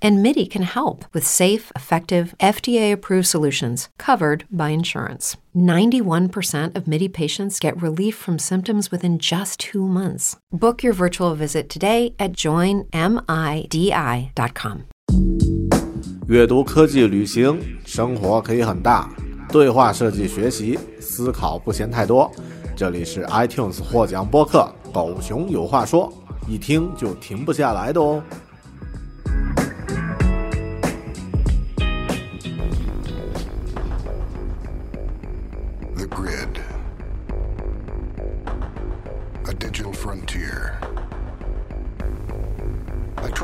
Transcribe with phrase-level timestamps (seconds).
[0.00, 5.36] And MIDI can help with safe, effective, FDA approved solutions covered by insurance.
[5.54, 10.36] 91% of MIDI patients get relief from symptoms within just two months.
[10.50, 12.88] Book your virtual visit today at joinmidi.com.
[16.28, 19.10] 阅读、科技、旅行，生活可以很大。
[19.50, 22.30] 对话设计、学习、思考不嫌太多。
[22.74, 26.10] 这里是 iTunes 获奖播客《狗熊有话说》，
[26.50, 28.22] 一听就停不下来的哦。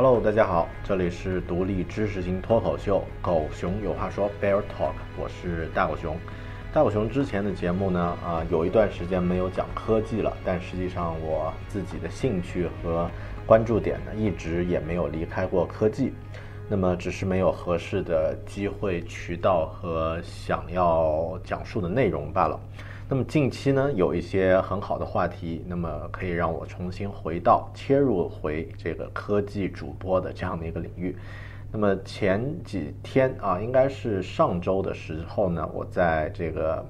[0.00, 6.16] Hello，大家好，这里是独立知识型脱口秀《狗熊有话说》Bear Talk，我是大狗熊。
[6.72, 13.10] 大狗熊之前的节目呢，啊、有一段时间没有讲科技了，但实际上我自己的兴趣和
[13.44, 16.12] 关注点呢，一直也没有离开过科技。
[16.68, 22.60] 那么只是没有合适的机会、渠道和想要讲述的内容罢了。
[23.10, 31.16] 那么近期呢，有一些很好的话题，那么可以让我重新回到切入回这个科技主播的这样的一个领域。
[31.72, 36.84] 那么前几天啊，应该是上周的时候呢，我在这个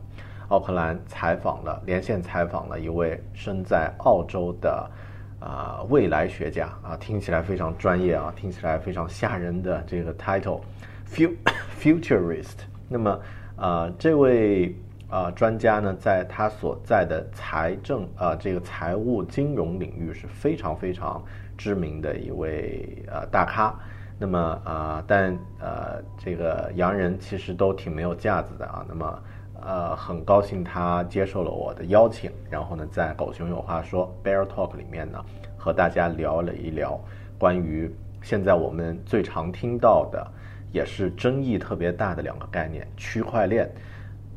[0.49, 4.91] 奥克兰采访了连线采访了一位身在澳洲的
[5.39, 11.33] 啊、未来学家啊，听起来非常专业啊，听起来非常吓人的这个 title，fu
[11.81, 12.57] futurist。
[12.89, 13.21] 那么
[13.55, 14.75] 啊，这位
[15.09, 21.25] 啊专家呢，在他所在的财政啊这个财务金融领域是非常非常
[21.57, 23.75] 知名的一位呃大咖。
[24.21, 28.85] 那么啊，但呃，这个洋人其实都挺没有架子的啊。
[28.89, 29.23] 那么
[29.61, 35.25] 呃，很高兴他接受了我的邀请，然后呢，在狗熊有话说 Bear Talk 里面呢，
[35.57, 37.01] 和大家聊了一聊
[37.39, 37.89] 关于
[38.21, 40.27] 现在我们最常听到的，
[40.73, 43.71] 也是争议特别大的两个概念：区块链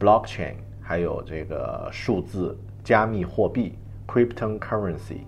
[0.02, 5.20] （blockchain） 还有这个数字加密货币 （cryptocurrency）。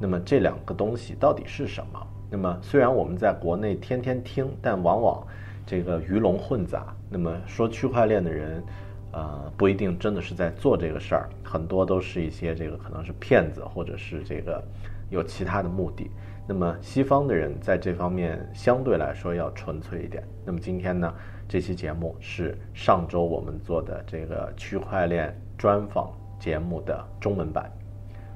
[0.00, 2.06] 那么这两个东西到底是什么？
[2.30, 5.22] 那么虽然我们在国内天天听，但往往
[5.66, 6.96] 这个鱼龙混杂。
[7.10, 8.64] 那么说区块链的人，
[9.12, 14.64] 呃，不一定真的是在做这个事儿，很多都是一些这个可能是骗子，或者是这个
[15.10, 16.10] 有其他的目的。
[16.48, 20.24] 那么西方的人在这方面相对来说要纯粹一点。
[20.44, 21.14] 那么今天呢，
[21.52, 27.70] 这期节目是上周我们做的这个区块链专访节目的中文版，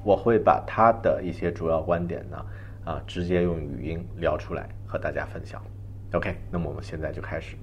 [0.04, 2.36] 我会把他的一些主要观点呢。
[2.84, 5.62] 啊，直接用语音聊出来和大家分享。
[6.12, 7.56] OK，那么我们现在就开始。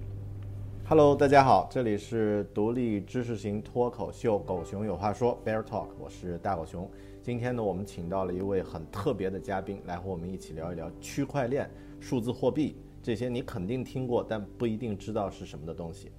[0.87, 6.89] Hello，大家好，这里是独立知识型脱口秀《狗熊有话说》Bear Talk，我是大狗熊。
[7.21, 16.12] 今天呢，我们请到了一位很特别的嘉宾，来和我们一起聊一聊区块链、数字货币这些你肯定听过，但不一定知道是什么的东西。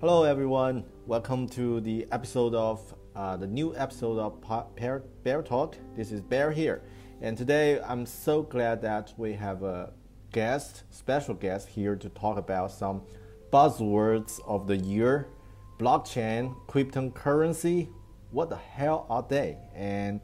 [0.00, 2.80] Hello everyone, welcome to the episode of
[3.14, 4.34] uh, the new episode of
[4.76, 5.74] Bear Bear Talk.
[5.96, 6.80] This is Bear here.
[7.22, 9.92] And today I'm so glad that we have a
[10.32, 13.02] guest, special guest here to talk about some
[13.50, 15.28] buzzwords of the year
[15.78, 17.88] blockchain, cryptocurrency.
[18.30, 19.56] What the hell are they?
[19.74, 20.20] And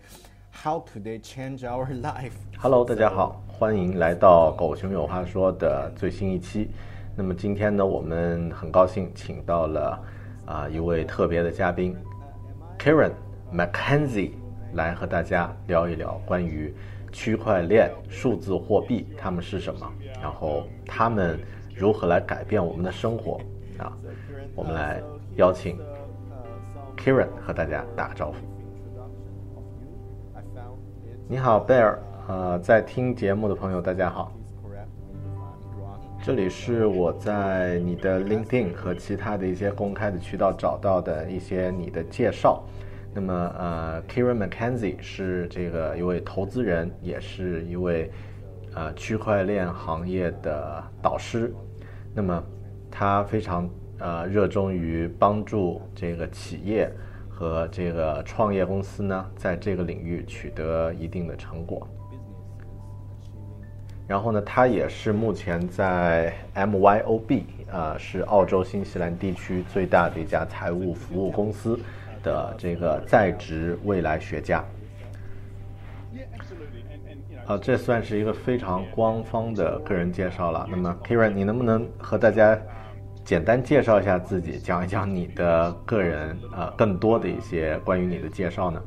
[0.50, 2.34] how could they change our life?
[2.58, 6.69] Hello，大家好， 欢迎来到《狗熊有话说》的最新一期。
[7.15, 9.97] 那么今天呢，我们很高兴请到了
[10.45, 11.95] 啊、一位特别的嘉宾
[12.77, 13.13] ，Karen
[13.53, 14.31] Mackenzie。
[14.73, 16.75] 来和大家聊一聊关于
[17.13, 19.89] 区块链、数字货币它们是什么，
[20.21, 21.39] 然后它们
[21.73, 23.39] 如何来改变我们的生活
[23.77, 23.95] 啊？
[24.53, 25.01] 我们来
[25.37, 25.79] 邀请
[26.97, 28.35] Kieran 和大家打个招呼。
[31.29, 34.31] 你好，贝尔，呃，在听节目的朋友，大家好。
[36.23, 42.63] 这里是我在你的 LinkedIn 和其他的一些公开的渠道找到的一些你的介绍。
[43.13, 48.09] 那么，呃，Kieran McKenzie 是这个一位投资人，也是一位
[48.73, 51.53] 呃区块链行业的导师。
[52.11, 52.43] 那么，
[52.89, 53.69] 他非常
[53.99, 56.91] 呃热衷于帮助这个企业
[57.29, 61.87] 和这个创业公司呢，在这个领域取得一定的成果。
[64.07, 71.79] 然后呢，他也是目前在 MYOB，呃，是澳洲新西兰地区最大的一家财务服务公司
[72.21, 74.63] 的这个在职未来学家。
[77.47, 80.67] 啊，这算是一个非常官方的个人介绍了。
[80.69, 82.59] 那么，Kiran，你能不能和大家
[83.23, 88.81] 简单介绍一下自己，讲一讲你的个人呃更多的一些关于你的介绍呢？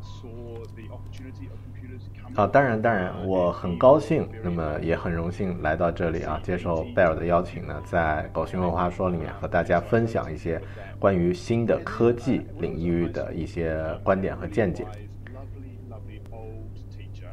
[2.39, 10.63] 啊，当然，当然，我很高兴，那么也很荣幸来到这里啊，接受贝尔的邀请呢，在狗熊文化说里面和大家分享一些
[11.01, 14.87] 关于新的科技领域的一些观点和见解。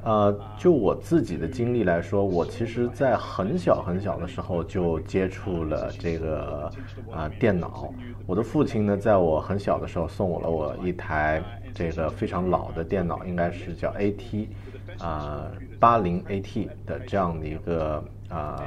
[0.01, 6.71] 呃，就我自己的经历来说，我其实在很小很小的时候就接触了这个
[7.11, 7.93] 啊电脑。
[8.27, 11.42] 我的父亲呢，在我很小的时候送我了我一台
[11.74, 14.48] 这个非常老的电脑，应该是叫 AT。
[15.00, 18.63] 啊，八零 AT 的这样的一个啊，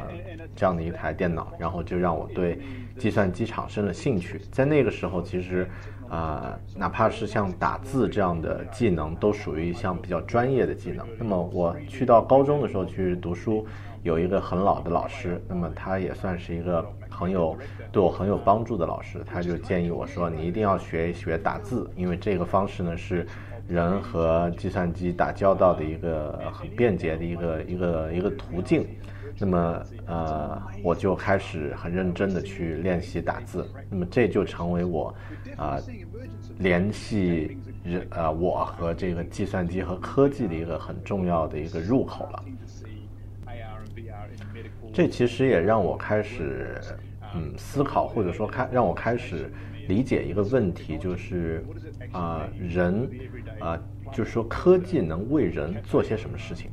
[0.55, 2.59] 这样的一台电脑，然后就让我对
[2.99, 4.39] 计算机产生了兴趣。
[4.53, 5.67] 在那个时候，其实
[6.11, 11.07] 啊，哪怕是像打字这样的技能，都属于一项比较专业的技能。
[11.19, 13.67] 那么我去到高中的时候去读书，
[14.03, 16.85] 有一个很老的老师，那么他也算是一个
[17.19, 17.57] 很有
[17.91, 23.27] 对我很有帮助的老师，他就建议我说，你一定要学一学打字，因为这个方式呢是。
[23.69, 28.87] 人和计算机打交道的一个很便捷的一个一个一个途径，
[29.39, 35.15] 那么呃，我就开始很认真的去练习打字，那么这就成为我
[35.59, 35.79] 啊
[36.61, 42.45] 联系人呃我和这个计算机和科技的一个很重要的一个入口了。
[44.95, 46.81] 这其实也让我开始
[47.35, 49.53] 嗯思考，或者说开让我开始
[49.89, 51.65] 理解一个问题，就是
[52.13, 53.09] 啊人。
[53.61, 53.77] 啊，
[54.13, 56.71] 就是说科技能为人做些什么事情。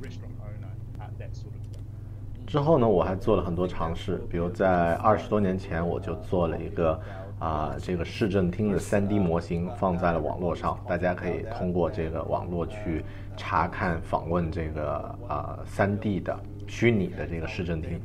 [2.45, 7.01] 之后呢，我还做了很多尝试，比如在二十多年前，我就做了一个
[7.39, 13.03] 啊，这个市政厅的 3D 模型，放在了网络上，大家可以通过这个网络去
[13.35, 17.99] 查看、访问这个啊 3D 的虚拟的这个市政厅。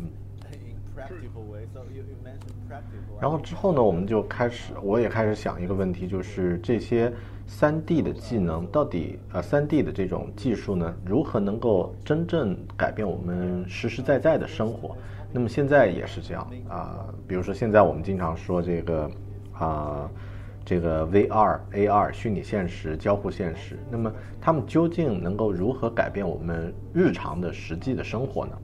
[0.00, 0.08] 嗯。
[3.20, 7.12] 然后之后呢，我们就开始，我也开始想一个问题，就是这些。
[7.46, 14.96] 三 D 的技能到底呃，三 D 的这种技术呢，如何能够真正改变我们实实在在的生活？
[15.30, 19.10] 那么现在也是这样啊，比如说现在我们经常说这个
[19.52, 20.10] 啊，
[20.64, 24.10] 这个 VR、AR 虚拟现实、交互现实，那么
[24.40, 28.58] 他们究竟能够如何改变我们日常的实际的生活呢？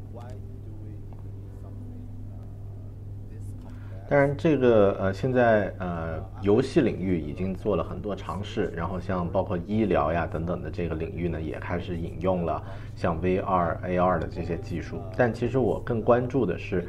[4.10, 12.60] 当然，这个呃，现在呃，游戏领域已经做了很多尝试，然后像包括医疗呀等等的这个领域呢，也开始引用了
[12.96, 15.00] 像 VR、AR 的这些技术。
[15.16, 16.88] 但其实我更关注的是，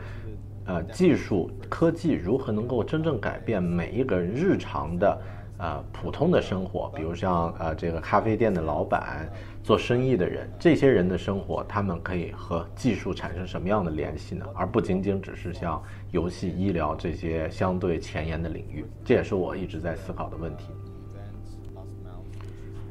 [0.65, 5.21] 呃，技术科技如何能够真正改变每一个人日常的。
[5.61, 9.31] 呃，普通的生活，比如像呃这个咖啡店的老板、
[9.63, 14.43] 做生意的人，这些人的生活，他们可以和技术产生什么样的联系呢？
[14.55, 18.83] 而不仅仅只是像游戏、医疗这些相对前沿的领域。
[19.05, 20.71] 这也是我一直在思考的问题。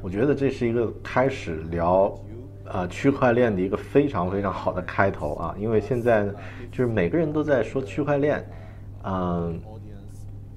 [0.01, 2.17] 我觉得这是一个开始聊，
[2.67, 6.25] 呃，区块链的一个非常非常好的开头啊，因为现在
[6.71, 8.49] 就是每个人都在说区块链，
[9.03, 9.61] 嗯。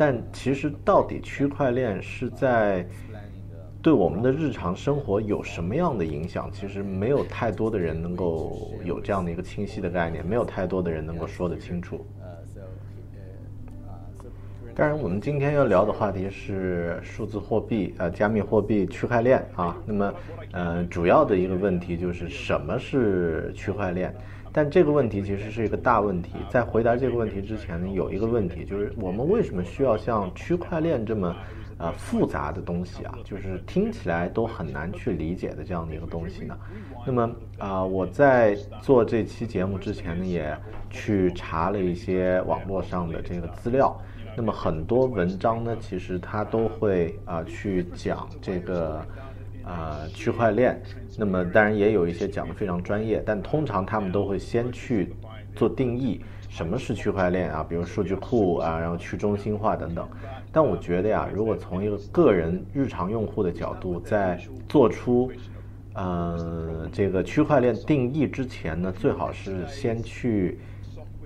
[0.06, 2.86] 但其实，到底区块链是在
[3.82, 6.52] 对我们的日常生活有什么样的影响？
[6.52, 12.06] 其实没有太多的人能够有这样的一个清晰的概念，没有太多的人能够说得清楚。
[14.76, 19.78] 当然，我们今天要聊的话题是数字货币，呃，加密货币、区块链啊。
[19.86, 20.14] 那么，
[20.52, 24.14] 呃，主要的一个问题就是什么是区块链？
[24.54, 26.34] 但这个问题其实是一个大问题。
[26.48, 31.36] 在回答这个问题之前呢，有一个问题就是：我们为什么需要像区块链这么，
[31.80, 33.18] 呃，复杂的东西啊？
[33.24, 36.56] 就是听起来都很难去理解的这样的一个东西呢？
[37.04, 40.56] 那么啊，我在做这期节目之前呢，也
[40.92, 44.00] 去查了一些网络上的这个资料。
[44.38, 49.04] 那么很多文章呢，其实它都会啊去讲这个。
[49.64, 50.82] 啊，区块链，
[51.18, 55.14] 那么当然也有一些讲的非常专业，但通常他们都会先去
[55.56, 57.66] 做定义，什么是区块链啊？
[57.68, 60.08] 比如数据库啊，然后去中心化等等。
[60.52, 65.32] 但我觉得呀，如果从一个个人日常用户的角度，在做出
[65.94, 70.60] 呃这个区块链定义之前呢，最好是先去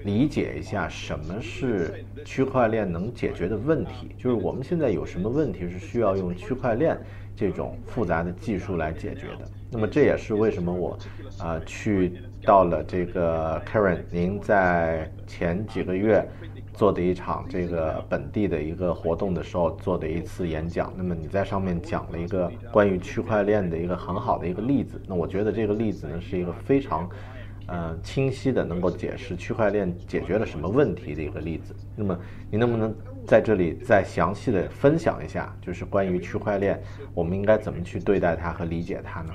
[0.04, 6.98] 理解一下什么是区块链能解决的问题，就是我们现在有什么问题是需要用区块链
[7.38, 9.48] 这种复杂的技术来解决的。
[9.70, 10.98] 那么这也是为什么我
[11.38, 16.28] 啊去到了这个 Karen，您在前几个月
[16.74, 20.92] 做的一场这个本地的一个活动的时候做的一次演讲。
[20.98, 25.00] 那么你在上面讲了一个关于区块链的一个很好的一个例子。
[25.06, 27.08] 那我觉得这个例子呢是一个非常
[27.68, 31.76] 呃清晰的能够解释区块链解决了什么问题的一个例子。
[31.96, 32.20] 那么
[32.50, 32.94] 你能不能
[33.26, 36.82] 在这里再详细的分享一下，就是关于区块链，
[37.14, 39.34] 我们应该怎么去对待它和理解它呢？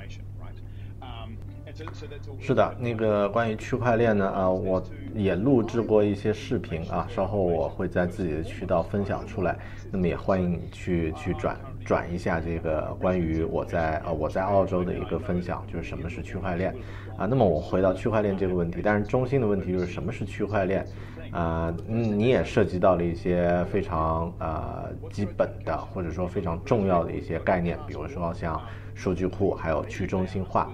[2.39, 4.83] 是的，那个关于区块链呢，啊，我
[5.15, 9.59] 也录制过一些视频啊，稍后我会在自己的渠道分享出来。
[9.91, 16.75] 那么也欢迎你去去转转一下这个关于我在呃我在澳洲的一个分享，就是什么是区块链
[17.17, 17.27] 啊。
[17.27, 20.87] 那么我回到区块链这个问题，但是中心的问题就是什么是区块链
[21.31, 21.75] 啊？
[21.89, 28.61] 嗯，你也涉及到了一些非常呃基本的或者说非常重要的一些概念，比如说像
[28.95, 30.73] 数据库，还有去中心化。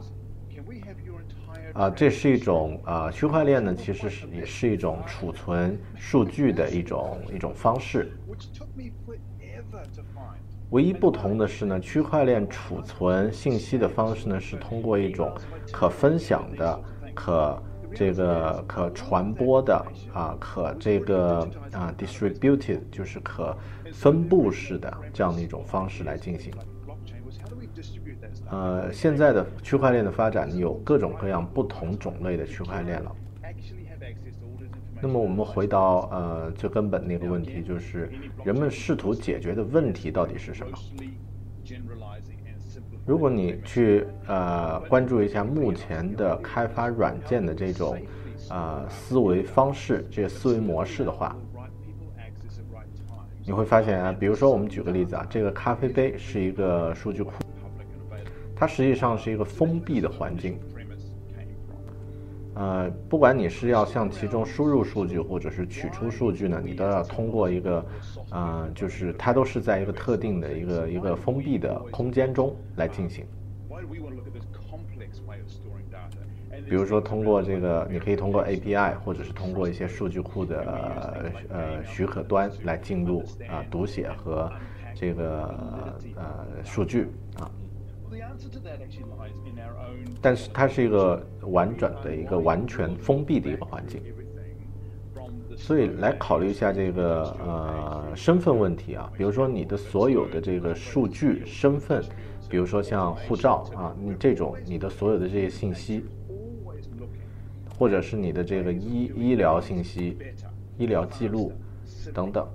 [1.75, 8.11] 啊，这是一种啊，区块链呢，其实是也是一种储存数据的一种一种方式。
[10.71, 15.33] 唯一不同的是呢，区块链储存信息的方式呢，是通过一种
[15.73, 16.81] 可分享的、
[17.15, 17.63] 可
[17.95, 19.75] 这个可传播的
[20.13, 23.57] 啊，可这个啊 distributed 就是可
[23.93, 26.53] 分布式的这样的一种方式来进行。
[28.51, 33.11] 呃，现在的区块链的发展有各种各样不同种类的区块链了。
[35.01, 38.11] 那么我们回到呃最根本那个问题，就是
[38.45, 40.77] 人们试图解决的问题到底是什么？
[43.07, 47.97] 如果你去呃关注一下目前的开发软件的这种
[48.51, 51.37] 呃思维方式、这个思维模式的话，
[53.47, 57.33] 你会发现啊，比如说我们举个例子啊，这个咖啡杯是一个数据库。
[58.55, 60.59] 它实际上是一个封闭的环境，
[62.59, 67.87] 呃，不管你是要向其中输入数据，或者是取出数据呢，你都要通过一个，
[68.31, 73.25] 呃，就是它都是在一个特定的一个一个封闭的空间中来进行。
[76.69, 84.51] 比如说，通过这个，你可以通过 API，或者是通过一些数据库的呃许可端来进入啊读写和
[84.97, 87.07] 这个呃数据
[87.39, 87.49] 啊。
[90.21, 94.01] 但是它是一个完整的一个完全封闭的一个环境，
[95.57, 102.03] 所以来考虑一下这个呃身份问题啊，比如说你的所有的这个数据身份，
[102.49, 106.05] 比如说像护照啊，你这种你的所有的这些信息，
[107.79, 110.17] 或者是你的这个医医疗信息、
[110.77, 111.53] 医疗记录
[112.15, 112.47] 等等。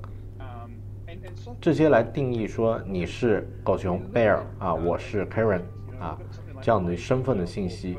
[1.59, 5.61] 这些来定义说你是狗熊 Bear 啊，我是 Karen
[5.99, 6.17] 啊，
[6.61, 7.97] 这样的身份的信息。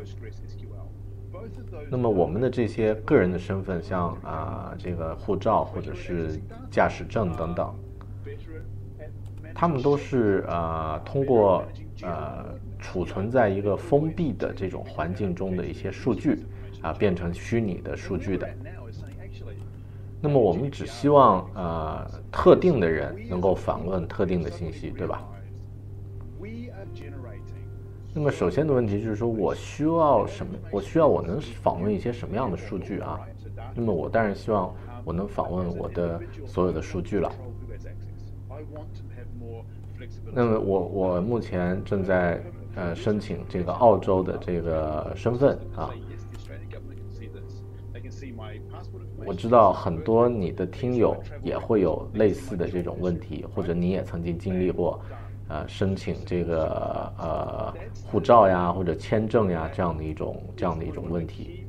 [1.91, 7.75] 那么我们的这些个人的身份，像啊这个护照或者是驾驶证等等，
[9.55, 11.63] 他们都是呃通过
[12.03, 12.47] 呃
[12.79, 16.45] 储存在一个封闭的这种环境中的一些数据
[16.81, 18.49] 啊变成虚拟的数据的。
[20.25, 25.23] 那么我们只希望呃特定的人能够访问特定的信息，对吧？
[28.15, 30.55] 那么首先的问题就是说我需要什么？
[30.71, 33.21] 我需要我能访问一些什么样的数据啊？
[33.75, 37.31] 那么我当然希望我能访问我的所有的数据了。
[40.33, 42.43] 那么我我目前正在
[42.77, 45.91] 呃申请这个澳洲的这个身份啊。
[49.25, 55.01] 我知道很多你的听友也会有类似的这种问题，或者你也曾经经历过，
[55.49, 61.65] 呃，申请这个呃护照呀或者签证呀这样的一种这样的一种问题。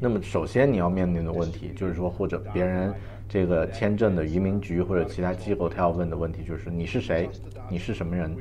[0.00, 2.92] 那么首先你要面临的问题就是说，或者别人
[3.28, 7.28] 这个签证的移民局或者其他机构他要问的问题就是你是谁？
[7.68, 8.34] 你是什么人？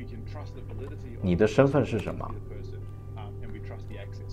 [1.22, 2.30] 你的身份是什么？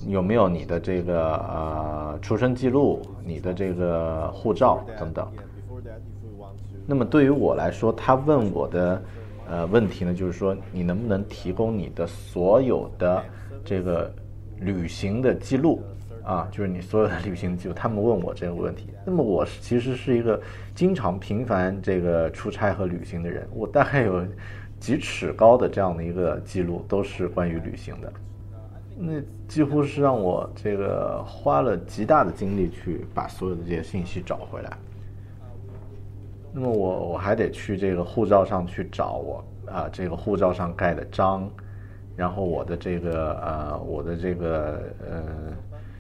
[0.07, 5.28] 有没有你的这个呃出生记录、你的这个护照等等？
[6.87, 9.02] 那么对于我来说，他问我的
[9.49, 13.23] 呃问题呢，就是说你能不能提供你的所有的
[13.64, 14.11] 这个
[14.61, 15.83] 旅行的记录
[16.25, 17.75] 啊，就是你所有的旅行记录。
[17.75, 20.40] 他们问我这个问题， 那么我其实是一个
[20.75, 24.26] 经常频繁这个出差和旅行的人，我大概有
[24.81, 28.12] 几尺高的这样的一个记录，都是关于旅行的。
[29.00, 34.76] 那几乎是让我这个花了极大的精力去把所有的这些信息找回来。
[36.52, 41.49] 那么我我还得去这个护照上去找我啊，这个护照上盖的章，
[42.17, 45.23] 然后我的这个呃我的这个呃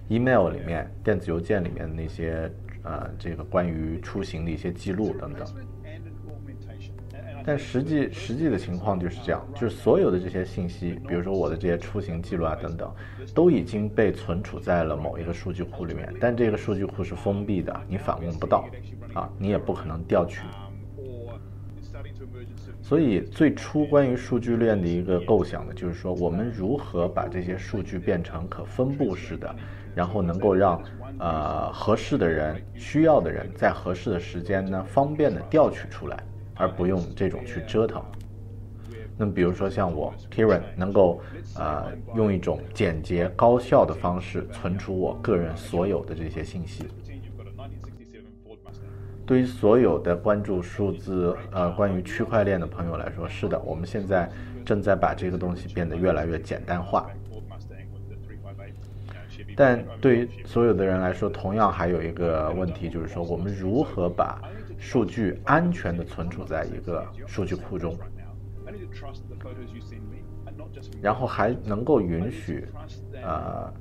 [0.08, 2.50] email 里面电子邮件里面的那些
[2.82, 5.46] 呃这个关于出行的一些记录等等。
[7.44, 12.92] 但实际实际的情况就是这样，就是所有的这些信息，比如说我的这些出行记录啊等等，
[13.34, 18.68] 都已经被存储在了某一个数据库里面，但这个数据库是封闭的，你访问不到，
[19.14, 20.40] 啊，你也不可能调取。
[22.82, 29.54] 所以最初关于数据链的一个构想呢，就是说我们如何把这些数据变成可分布式的，
[29.94, 30.82] 然后能够让
[31.18, 36.22] 呃合适的人、需要的人在合适的时间呢，方便的调取出来。
[36.58, 38.02] 而不用这种去折腾。
[39.16, 41.20] 那么，比如说像我 Kieran 能够，
[41.56, 46.86] 呃，用一种简洁高效的方式存储我个人所有的这些信息。
[49.26, 54.30] 对于所有的关注数字，呃，关于区块链的朋友来说，是的，我们现在
[54.64, 57.10] 正在把这个东西变得越来越简单化。
[59.56, 64.40] 但对于所有的人来说，同样还有一个问题，就是说我们如何把
[64.78, 67.98] 数据安全的存储在一个数据库中，
[71.02, 72.66] 然后还能够允许，
[73.22, 73.72] 呃，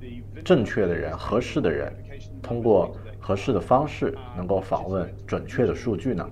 [0.43, 1.93] 正确的人、合适的人，
[2.41, 6.29] 通过合适的方式能够访问准确的数据呢？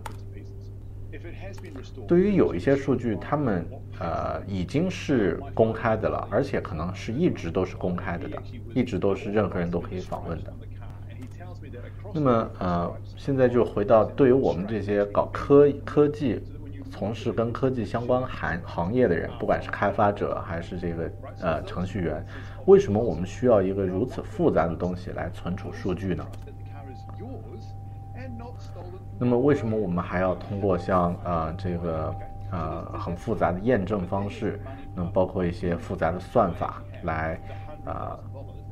[2.07, 3.65] 对于有一些数据，他们
[3.99, 8.41] 呃已经是公开的了，而且可能是一直都是公开的的，
[8.73, 10.53] 一直都是任何人都可以访问的。
[12.13, 16.41] 那么，呃，现在就回到对于我们这些搞科科技、
[16.91, 22.25] 从事跟科技相关行行业的人，不管是开发者还是这个呃程序员，
[22.65, 26.25] 为什么我们需要一个如此复杂的东西来存储数据呢？
[29.19, 32.15] 那么，为什么我们还要通过像呃这个
[32.51, 34.59] 呃很复杂的验证方式，
[34.95, 37.39] 那包括一些复杂的算法来
[37.85, 38.19] 啊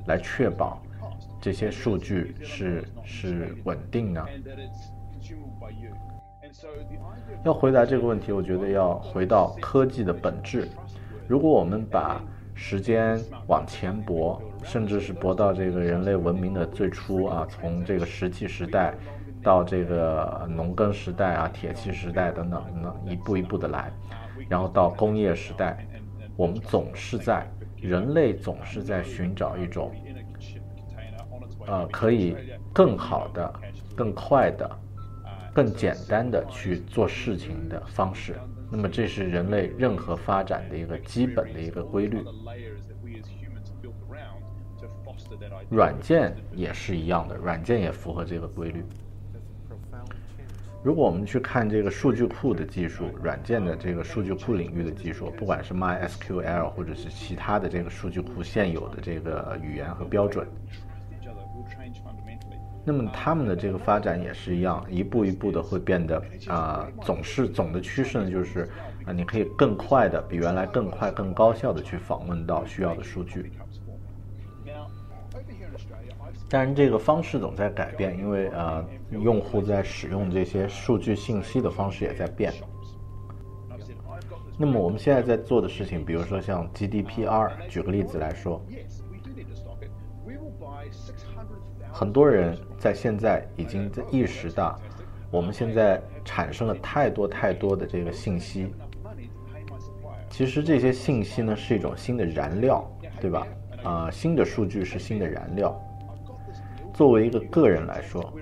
[0.06, 0.82] 来确保？
[1.44, 4.26] 这些数据是是稳定的。
[7.44, 10.70] 要回答这个问题，我觉得要回到科技的本质。
[11.28, 18.94] 如果我们把时间往前拨，甚至是拨到这个人类文明的最初啊，从这个石器时代
[19.44, 23.92] 到这个农耕时代啊、铁器时代等等，等一步一步的来，
[24.48, 25.86] 然后到工业时代，
[26.38, 27.46] 我们总是在
[27.82, 29.92] 人类总是在寻找一种。
[31.68, 32.36] 呃，可以
[32.74, 33.54] 更好的、
[33.96, 34.70] 更快的、
[35.54, 38.36] 更简单的去做事情的方式。
[38.70, 42.24] 那么，这是人类任何发展的一个基本的一个规律。
[45.70, 48.84] 软件也是一样的，软件也符合这个规律。
[50.84, 60.46] 如果我们去看这个数据库的技术，软件的这个数据库领域的技术，不管是 MySQL 或者是其他的这个数据库现有的这个语言和标准。
[62.86, 68.70] 那么他们的这个发展也是一样，一步一步的会变得啊，总是总的趋势呢，就是
[69.06, 73.52] 啊，你可以更快的，比原来更快、更高效的去访问到需要的数据。
[76.50, 82.54] 当然，这个方式总在改变，因为呃，用户在使用这些数据信息的方式也在变。
[84.56, 88.62] 那么我们现在在做的事情，比如说像 GDPR，举个例子来说。
[91.92, 94.78] 很多人在现在已经在意识到，
[95.32, 98.74] 我们现在产生了太多太多的这个信息。
[100.30, 102.86] 其实这些信息呢是一种新的燃料，
[103.22, 103.48] 对吧？
[103.84, 105.74] 啊，新的数据是新的燃料。
[106.94, 108.34] 作为一个个人来说，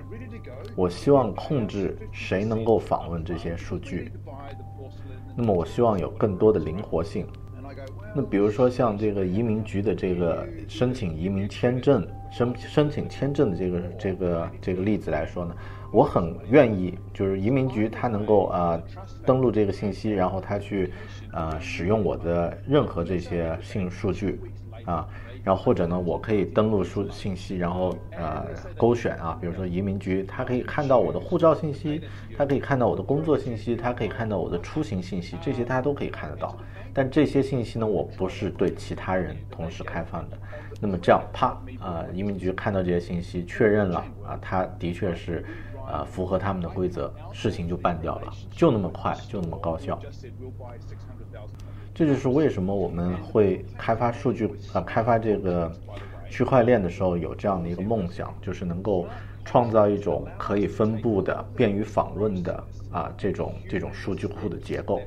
[0.74, 4.12] 我希望控制谁能够访问这些数据。
[5.36, 7.28] 那么我希望有更多的灵活性。
[8.14, 12.06] 那比如说像这个移民局的这个申请移民签证。
[12.32, 15.54] 申申请签证的这个这个这个例子来说呢，
[15.92, 18.82] 我很愿意，就是移民局他能够啊
[19.26, 20.90] 登录这个信息，然后他去
[21.34, 24.40] 呃使用我的任何这些信数据
[24.86, 25.06] 啊，
[25.44, 28.46] 然后或者呢，我可以登录数信息，然后呃
[28.78, 32.00] 勾选啊，比如说移民局，他可以看到我的护照信息，
[32.34, 36.56] 他可以看到我的工作信息，他可以看到我的出行信息，这些他都可以看得到。
[36.94, 40.38] 但这些信息呢，我不是对其他人同时开放的。
[40.80, 45.44] 那么这样，啪，呃，移民局看到这些信息，确认了啊，他的确是，
[45.86, 49.98] 呃，符合他们的规则，事情就办掉了，就那么快，就那么高效。
[51.94, 55.70] 这就是为什么我们会开发数据，呃，开发这个
[56.28, 59.06] 区块链的时候有这样的一个梦想，就是能够
[59.44, 65.00] 创造一种可以分布的、便于访问的啊这种这种数据库的结构。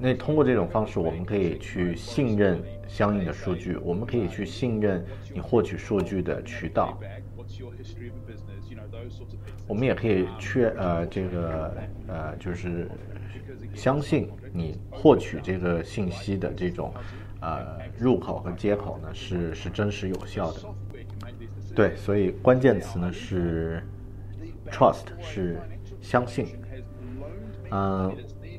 [0.00, 6.98] 那通过这种方式，我们可以去信任相应的数据，我们可以去信任你获取数据的渠道，
[9.66, 11.76] 我们也可以确呃这个
[12.08, 12.88] 呃就是
[13.74, 16.92] 相信你获取这个信息的这种
[17.40, 20.60] 呃入口和接口呢是是真实有效的。
[21.74, 23.82] 对，所以关键词呢是
[24.70, 25.60] trust，是
[26.00, 26.48] 相信，
[27.70, 28.12] 嗯。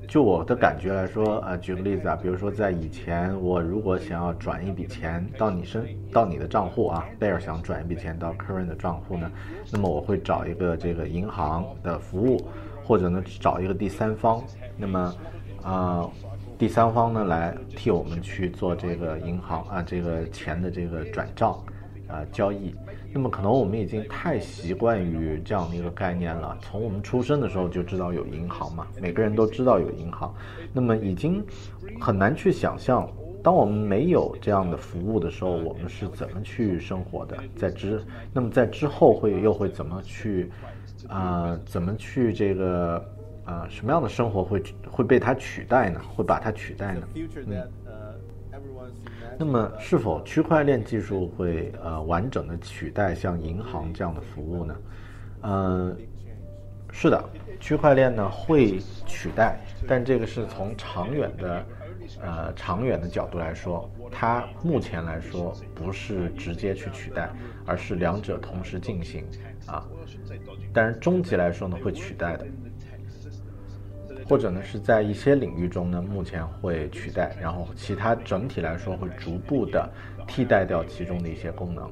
[0.07, 9.29] 就我的感觉来说，呃，举个例子啊，比如说在以前，我如果想要转一笔钱到你身，到你的账户啊，贝尔想转一笔钱到 Current 的账户呢，
[9.71, 12.47] 那么我会找一个这个银行的服务，
[12.83, 14.43] 或者呢找一个第三方，
[14.77, 15.15] 那么，
[15.63, 16.09] 啊，
[16.57, 21.57] 第三方呢来替我们去做这个银行啊这个钱的这个转账，
[22.07, 22.75] 啊交易。
[23.13, 30.35] 那么可能我们已经太习惯于这样的一个概念了，从我们出生的时候就知道有银行嘛，每个人都知道有银行，
[30.73, 31.41] 那么已经
[31.99, 33.09] 很难去想象，
[33.41, 40.51] 当我们没有这样的服务的时候，我们是怎么去生活的，在之，那么在之后会又会怎么去，
[41.07, 43.05] 啊，怎么去这个，
[43.45, 46.01] 啊，什么样的生活会会被它取代呢？
[46.13, 47.07] 会把它取代呢？
[47.47, 47.85] 嗯。
[49.38, 54.75] 那么，是否区块链技术会呃完整的取代像银行这样的服务呢？
[55.43, 55.97] 嗯，
[56.91, 57.21] 是的，
[57.60, 61.65] 区块链呢会取代，但这个是从长远的
[62.21, 67.30] 呃长远的角度来说，它目前来说不是直接去取代，
[67.65, 69.25] 而是两者同时进行
[69.65, 69.86] 啊。
[70.73, 72.45] 但是终极来说呢，会取代的。
[74.27, 79.88] 或者呢，是在一些领域中呢，目前会取代，然后其他整体来说会逐步的
[80.27, 81.89] 替代掉其中的一些功能。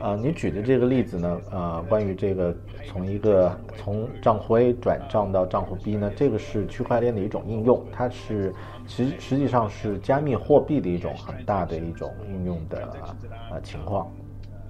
[0.00, 8.50] 啊，你举的这个例子呢，呃，关于这个从一个从账户 A 转账到账户 B 呢，这个是区块链的一种应用，它是
[8.86, 12.88] 实实际上是加密货币的一种很大的一种应用的
[13.52, 14.10] 呃情况，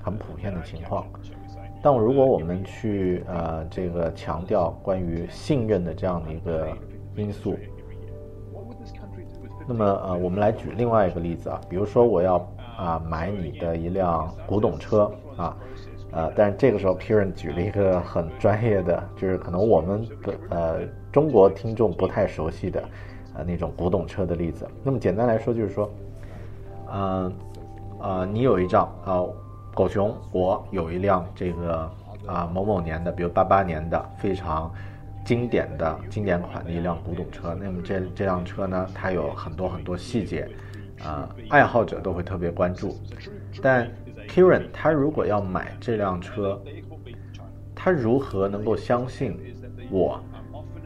[0.02, 1.06] 很普遍的情况。
[1.82, 6.68] 但如果我们去呃这个强调关于信任的这样的一个
[7.16, 7.56] 因素，
[9.66, 12.36] 那么呃我们来举另外一个例子啊，比如说我要
[12.76, 15.56] 啊买你的一辆古董车啊，
[16.12, 22.84] 呃但是这个时候 Kieran 举了一个很专业的，就是可能我们的呃中国听众不太熟悉的
[23.36, 24.68] 呃那种古董车的例子。
[24.82, 25.90] 那么简单来说就是说，
[26.92, 27.32] 嗯
[27.98, 29.24] 啊你有一张啊。
[29.74, 31.90] 狗熊，我有一辆这个
[32.26, 34.72] 啊某某年的，比如八八年的非常
[35.24, 37.54] 经典的经典款的一辆古董车。
[37.54, 40.48] 那么这这辆车呢，它有很多很多细节，
[41.04, 42.96] 啊，爱好者都会特别关注。
[43.62, 43.88] 但
[44.28, 46.60] Kieran 他如果要买这辆车，
[47.74, 49.38] 他如何能够相信
[49.90, 50.20] 我？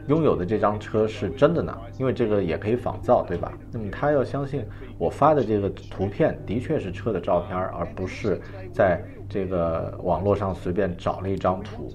[0.07, 3.51] 拥有的这张车是真的呢，因为这个也可以仿造，对吧？
[3.71, 4.63] 那么他要相信
[4.97, 8.39] 我发的这个图片的确是车的照片，而不是
[8.71, 11.91] 在这个网络上随便找了一张图。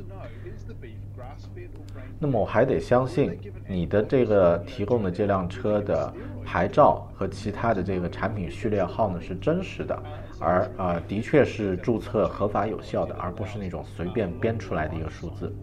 [2.19, 6.13] 那么我还得相信你的这个提供的这辆车的
[6.45, 10.03] 牌照和其他的这个产品序列号呢是真实的，
[10.39, 15.55] 而啊的确是注册合法有效的，而不是那种随便编出来的一个数字。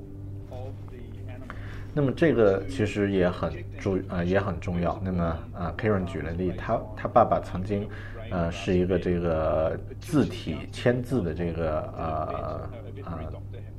[1.98, 5.02] 那么这个其实也很重，呃，也很重要。
[5.04, 7.90] 那么，呃，Karen 举了例，他他爸爸曾经，
[8.30, 12.70] 呃，是一个这个字体签字的这个呃
[13.04, 13.20] 呃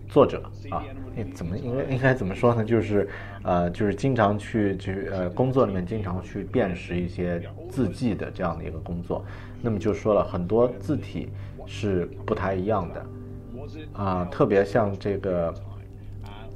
[0.08, 0.82] 作者啊。
[1.14, 2.64] 那怎么应该应该怎么说呢？
[2.64, 3.08] 就是
[3.44, 9.24] 呃，就是经常去去呃工作里面经常去辨识一些字迹的这样的一个工作。
[9.62, 11.28] 那么就说了很多字体
[11.66, 13.06] 是不太一样的
[13.92, 15.54] 啊，特别像这个。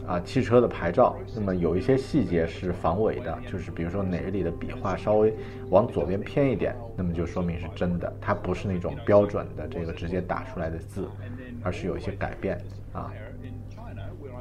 [0.07, 5.33] 啊，汽车的牌照，那么有一些细节是防伪的，就是比如说哪里的笔画稍微
[5.71, 11.09] 往左边偏一点，那么就说明是真的，它不是那种标准的这个直接打出来的字，
[11.63, 12.59] 而是有一些改变
[12.93, 13.13] 啊。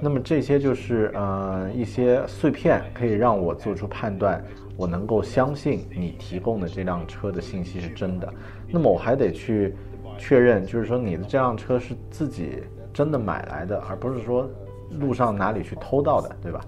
[0.02, 4.44] 那么这些就是呃一些碎片，可以让我做出判断，
[4.76, 8.34] 我能够相信你提供的这辆车的信息是真的。
[8.68, 9.76] 那么我还得去
[10.18, 14.50] 确认，就是说你的这辆车是自己真的买来的，而不是说。
[15.00, 16.66] 路上哪里去偷到的，对吧？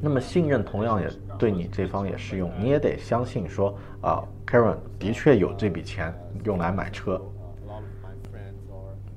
[0.00, 6.14] 那么信任同样也对你这方也适用，你也得相信说啊，Karen 的确有这笔钱
[6.44, 7.20] 用来买车，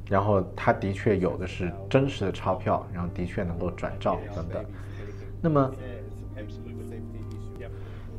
[0.10, 4.66] 然后他的确有的是真实的钞票，然后的确能够转账等等。
[5.40, 5.72] 那么，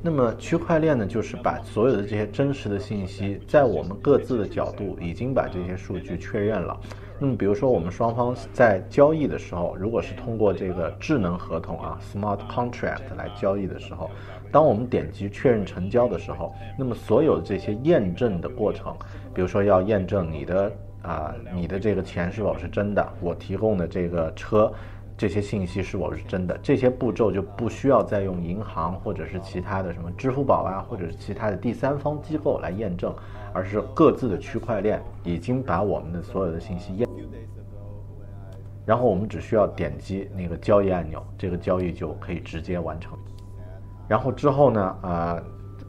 [0.00, 6.81] 那么区块链呢，就是把所有的这些真实的信息，在我们各自的角度已经把这些数据确认了。
[7.22, 14.11] 那么，比如说我们双方在交易的时候，如果是通过这个智能合同啊 （smart contract） 来交易的时候，
[14.50, 18.92] 当我们点击确认成交的时候，那么所有的这些验证的过程，
[19.32, 24.72] 比如说要验证你的啊你的这个钱是否是真的，我提供的这个车
[25.22, 33.14] 这些信息是否是真的，这些步骤就不需要再用银行或者是其他的什么支付宝啊，或者是其他的第三方机构来验证。
[33.54, 37.08] 而是各自的区块链已经把我们的所有的信息验，
[38.87, 43.16] 然后我们只需要点击那个交易按钮，这个交易就可以直接完成。
[44.08, 45.42] 然后之后呢，啊，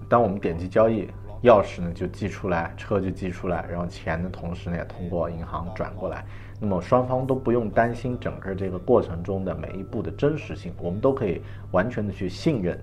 [0.10, 1.08] 当我们点击交易，
[1.44, 6.26] 钥匙呢就寄出来，车就寄出来，然后钱的同时呢也通过银行转过来，
[6.64, 12.80] 那么双方都不用担心整个这个过程中的每一步的真实性，我们都可以完全的去信任。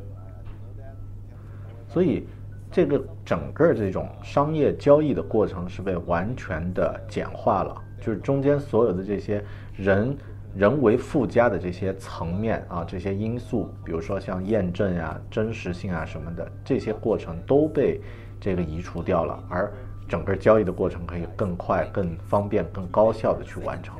[1.89, 2.27] 所以。
[2.73, 10.17] 这个整个这种商业交易的过程是被完全的简化了，就是中间所有的这些人
[10.55, 18.01] 人为附加的这些层面啊，这些因素，比如说像验证呀、真实性啊什么的，这些过程都被
[18.39, 19.73] 这个移除掉了，而
[20.11, 23.97] 整个交易的过程可以更快、更方便、更高效的去完成。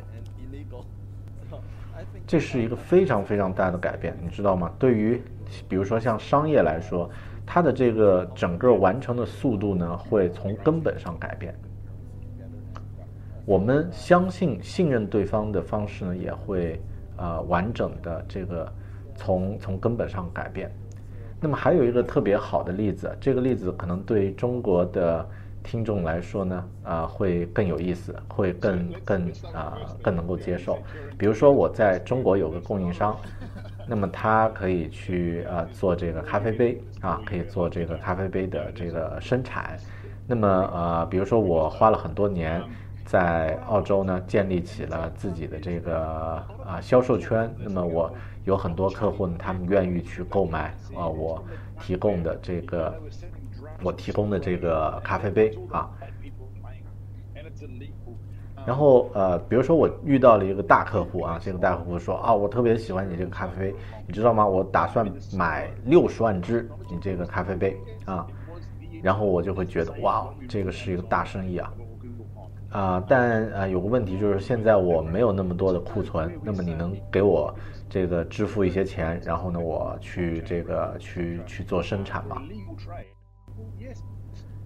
[2.27, 4.71] 这是一个非常非常大的改变，你知道吗？
[4.79, 5.23] 对于
[5.69, 7.09] 比如说像商业来说。
[7.53, 11.53] 它的这个整个完成的速度呢，会从根本上改变。
[13.45, 16.81] 我们相信信任对方的方式呢，也会
[17.17, 18.73] 呃完整的这个
[19.17, 20.71] 从从根本上改变。
[21.41, 25.29] 那么还有一个特别好的例子，这个例子可能对中国的
[25.63, 30.79] 听众来说呢，啊会更有意思，会更更啊更能够接受。
[31.19, 33.17] 比如说我在中国有个供应商。
[33.89, 39.77] 那么他可以去呃做这个咖啡杯啊，可以做这个咖啡杯的这个生产。
[40.29, 42.63] 那么呃，比如说我花了很多年
[43.05, 45.99] 在澳洲呢，建立起了自己的这个
[46.65, 47.53] 啊销售圈。
[47.59, 48.13] 那么我
[48.45, 51.43] 有很多客户呢，他们愿意去购买啊我
[51.81, 52.95] 提供的这个
[53.83, 55.91] 我提供的这个咖啡杯啊。
[58.67, 63.75] 然后呃，比如说我遇到了一个大客户啊，这个大客户说啊，我特别喜欢你这个咖啡，
[64.07, 64.47] 你知道吗？
[64.47, 68.27] 我打算买六十万只你这个咖啡杯啊，
[69.03, 71.73] 然后我就会觉得哇，这个是一个大生意啊，
[72.69, 77.53] 啊，但啊有个问题就是现在我没有那么多的库存，那么你能给我
[77.89, 82.43] 这个支付一些钱，然后呢我去这个去去做生产吗？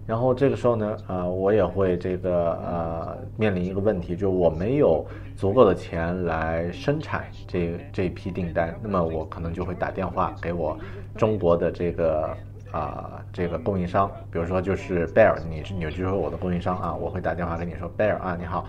[0.07, 5.03] 然后这个时候呢，呃，我也会这个呃面临一个问题，就是我没有
[5.35, 10.77] 足够的钱来生产这这批订单，那么我可能就会打电话给我
[11.17, 12.37] 中国的这个
[12.71, 18.67] 啊这个供应商，比如说就是 Bear，你是你就是我的供应商啊，我会打电话跟你说，Bear 啊你好，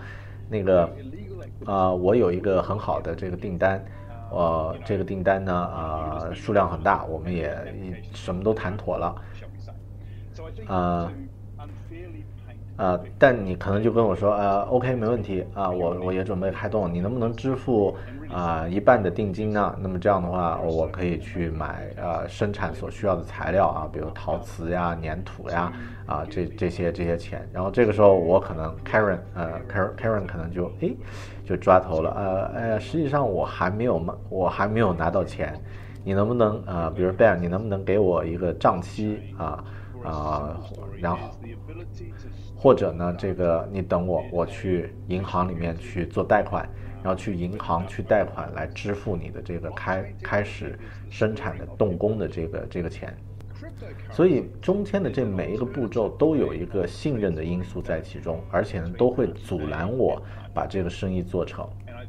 [0.49, 0.89] 那个
[1.65, 3.85] 啊我有一个很好的这个订单，
[4.31, 7.55] 呃这个订单呢啊数量很大，我们也
[8.11, 9.15] 什么都谈妥了。
[10.65, 11.11] 啊，
[12.75, 17.95] 啊，但你可能就跟我说，呃，OK，没问题啊，我我也准备开动，你能不能支付
[18.29, 19.75] 啊一半的定金呢？
[19.79, 25.71] 那么这样的话，我可以去买呃生产所需要的材料啊，比如陶瓷呀、粘土呀，
[26.05, 27.47] 啊这这些这些钱。
[27.53, 30.95] 然后这个时候我可能 Karen，呃，Karen Karen 可能就诶
[31.45, 35.57] 就抓头了，呃，哎，实际上我还没有我还没有拿到钱，
[36.03, 39.63] 你能不能呃，比如 Ben，你能不能给我一个账期啊？
[40.07, 40.57] 啊，
[40.99, 41.29] 然后
[42.55, 46.67] 或者呢，这个你等我，我去银行里面去做贷款，
[47.03, 53.15] 然后去银行去贷款来支付你的这个开开始生产的动工的这个这个钱。
[54.11, 60.21] 所以中间的这每一个步骤都有一个信任的因素在其中，而且呢都会阻拦我
[60.53, 61.67] 把这个生意做成，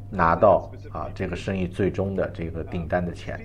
[0.09, 3.39] 拿到啊这个生意最终的这个订单的钱。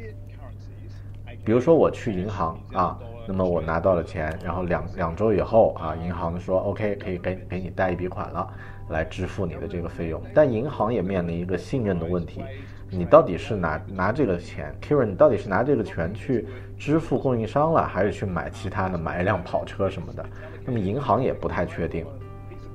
[1.44, 3.00] 比如说我去银行啊。
[3.26, 8.48] 那么我拿到了钱，然后两两周以后啊，银行说 OK 可以给给你贷一笔款了，
[8.90, 10.20] 来支付你的这个费用。
[10.34, 12.42] 但银行也面临一个信任的问题，
[12.90, 16.46] 你到底是拿拿这个钱，Kira，你到底是拿这个钱去
[16.78, 20.24] 支付供应商了，还是去买其他的，买一辆跑车什么的？
[20.64, 22.06] 那么银行也不太确定。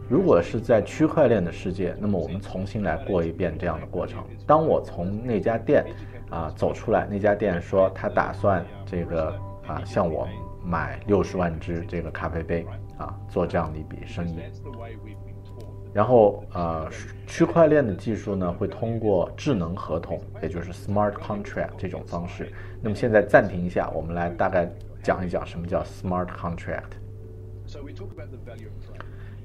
[0.10, 4.24] 如果是在区块链的世界，那么我们重新来过一遍这样的过程。
[4.48, 5.86] 当我从那家店
[6.32, 9.32] 啊走出来，那家店说他打算这个
[9.70, 10.28] 啊向我
[10.64, 12.66] 买六十万只这个咖啡杯
[12.98, 14.40] 啊，做这样的一笔生意。
[15.94, 16.88] 然后呃，
[17.26, 22.52] 区块链的技术呢会通过智能合同，也就是 smart contract 这种方式。
[22.82, 24.70] 那么现在暂停一下，我们来大概
[25.02, 26.92] 讲一讲什么叫 smart contract。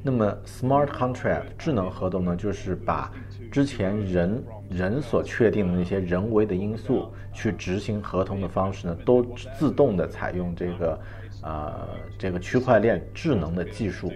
[0.02, 3.10] 那么，smart contract 智能合同呢，就是把
[3.50, 9.22] 之前人人所确定的那些人为的因素去执行合同的方式呢，都
[9.56, 11.00] 自动的采用这个，
[11.42, 14.12] 呃，这个区块链智能的技术，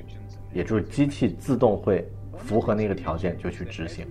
[0.53, 4.05] 也就是机器自动会符合那个条件就去执行。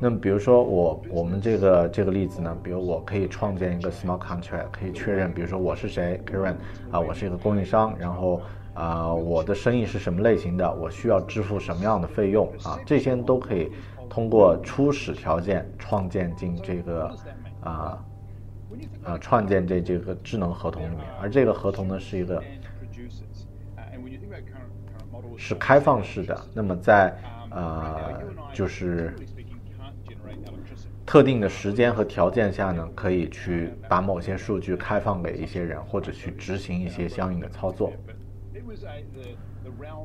[0.00, 6.56] 那么，比如说我我们这个这个例子呢，比如我可以创建一个 smart contract，可以确认，比如说我是谁，Karen
[6.90, 8.42] 啊，我是一个供应商，然后。
[8.72, 10.72] 啊，我的生意是什么类型的？
[10.76, 12.78] 我需要支付什么样的费用啊？
[12.86, 13.68] 这些都可以
[14.10, 17.16] 通过初始条件创建进这个
[17.62, 18.04] 啊
[19.04, 21.06] 啊创建这这个智能合同里面。
[21.22, 22.42] 而这个合同呢是一个
[25.36, 26.38] 是开放式的。
[26.52, 27.16] 那么在
[27.50, 28.20] 呃
[28.52, 29.14] 就是
[31.06, 37.92] 特定的时间和条件下呢，可以去把某些数据开放给一些人，或者去执行一些相应的操作。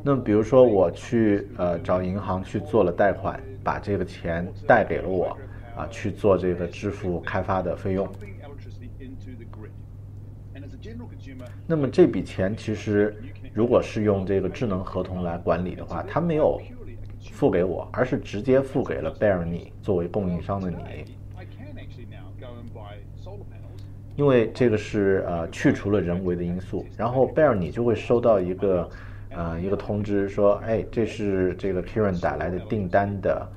[0.04, 5.38] 那么，比如说我去呃找银行去做了贷款，把这个钱贷给了我，
[5.76, 8.08] 啊去做这个支付开发的费用。
[11.68, 13.16] 那么这笔钱其实
[13.54, 16.62] 如果是用这个智能合同来管理的话，它没有
[17.32, 20.78] 付给我，而是直接付给了贝尔你作为供应商的你。
[24.16, 28.90] 因为这个是呃去除了人为的因素，然后贝尔你就会收到一个
[29.36, 33.48] 呃一个通知说，哎，这是这个 Kieran 打来的订单的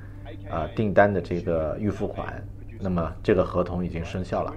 [0.51, 2.43] 呃订单的这个预付款，
[2.81, 4.53] 那么这个合同已经生效了。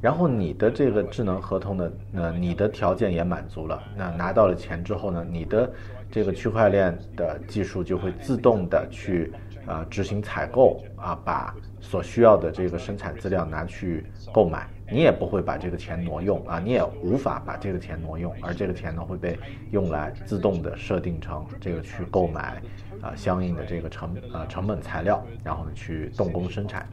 [0.00, 5.70] 然后你的这个智能合同的呃你的条件也满足了，那拿到了钱之后呢，你的
[6.10, 9.32] 这个区块链的技术就会自动的去
[9.66, 11.54] 呃执行采购啊把。
[11.80, 19.38] 所需要的这个生产资料拿去购买，你也不会把这个钱挪用啊，你也无法把这个钱挪用，而这个钱呢会被
[19.70, 22.60] 用来自动的设定成这个去购买
[23.00, 26.86] 啊相应的这个成呃成本材料，然后呢去动工生产。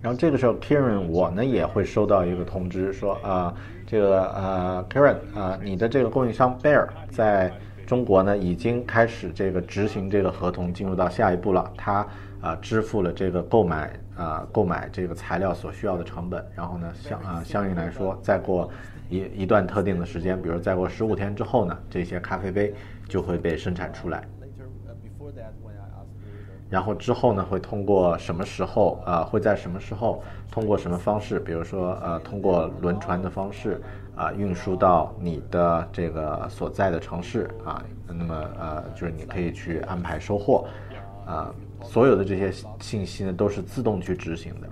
[0.00, 3.54] 然后这个时候，Karen 我呢也会收到一个通知说啊
[3.86, 7.52] 这个呃 Karen 啊你的这个供应商 Bear 在
[7.86, 12.06] 中国呢已经开始这个执行这个合同进入到下一步了，他。
[12.46, 18.70] 啊，支付了这个购买啊购买这个材料所需要的成本，然后呢，相啊相应来说，再过
[19.10, 22.72] 一一段特定的时间，比如再过十五天之后呢，这些咖啡杯
[23.08, 24.22] 就会被生产出来。
[26.70, 33.80] 然后之后呢，会通过什么时候啊，会在什么时候通过什么方式，比如说呃，通过轮船的方式
[34.14, 40.64] 啊，运输到你的这个所在的城市啊，那么呃，就是你可以去安排收货
[41.26, 41.52] 啊。
[41.88, 44.68] 所有的这些信息呢，都是自动去执行的。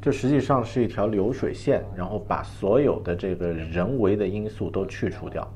[0.00, 5.46] 这实际上是一条流水线，然后把所有的这个人为的因素都去除掉。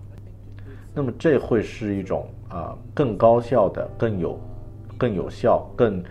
[0.92, 4.38] 那么这会是一种啊更高效的、更有、
[4.98, 6.04] 更有效、更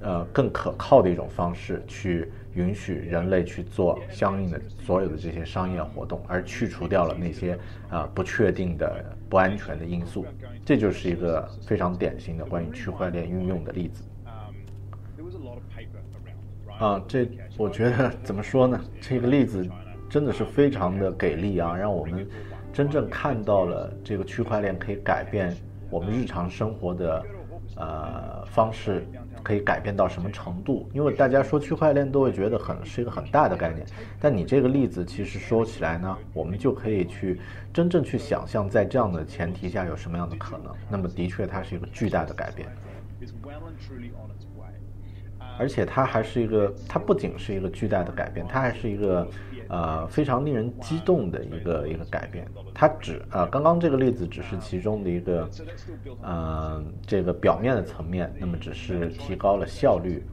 [0.00, 2.30] 呃更可靠的一种方式去。
[2.54, 10.24] 允许人类去做相应的所有的这些商业活动，而去除掉了那些啊不确定的、不安全的因素，
[10.64, 14.04] 这就是一个非常典型的关于区块链运用的例子。
[16.78, 18.80] 啊，这我觉得怎么说呢？
[19.00, 19.68] 这个例子
[20.08, 22.26] 真的是非常的给力啊，让我们
[22.72, 25.56] 真正看到了这个区块链可以改变
[25.88, 27.26] 我们日常生活的
[27.76, 29.06] 呃方式。
[29.44, 30.88] 可以改变到什么程度？
[30.94, 33.86] 因为大家说区块链都会觉得很是一个很大的概念，
[34.18, 37.38] 但你这个例子其实说起来呢，我们就可以去
[37.72, 40.72] 真正去想象，在这样的前提下有什么样的可能。
[40.88, 42.68] 那么的确，它是一个巨大的改变，
[45.58, 49.28] 而且它还是一个，它不仅是一个巨大的改变，它还是一个。
[49.68, 55.48] 呃，非常令人激动的一个一个改变，它只呃，刚刚这个例子只是其中的一个，
[56.22, 60.24] 呃，这个表面的层面，那么只是提高了效率。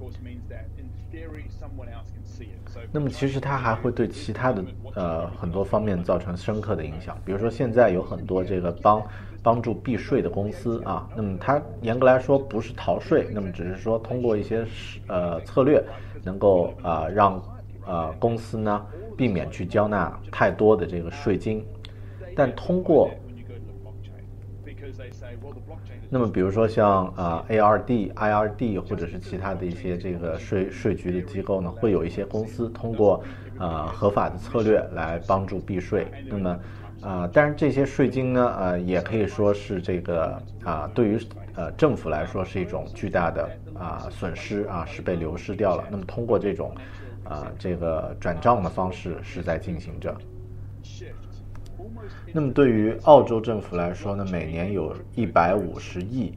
[2.91, 4.65] 那么其实它还会对其他的
[4.95, 9.03] 呃很多方面造成深刻的影响，比如说现在有很多这个帮
[9.43, 14.65] 帮助避税的公司啊，那么它严格来说不是逃税，那么只是说通过一些
[15.07, 15.84] 呃策略，
[16.23, 17.41] 能够啊让。
[17.91, 18.85] 呃公司呢
[19.17, 21.65] 避免去交纳太多的这个税金，
[22.35, 23.11] 但通过
[26.09, 33.23] 那么，比如说像呃 ARD、IRD 或者是其他的一些这个税税局的机构呢，会有一些公司通过
[33.57, 36.07] 呃合法的策略来帮助避税。
[36.29, 36.59] 那么，
[37.01, 41.17] 呃，但是这些税金呢，呃，也可以说是这个啊，对于
[41.55, 45.85] 呃政府来说是一种巨大的啊损失啊，是被流失掉了。
[45.89, 46.75] 那么，通过这种
[47.24, 50.15] 啊这个转账的方式是在进行着。
[52.34, 56.34] 那么对于澳洲政府来说呢，每年有一百五十亿，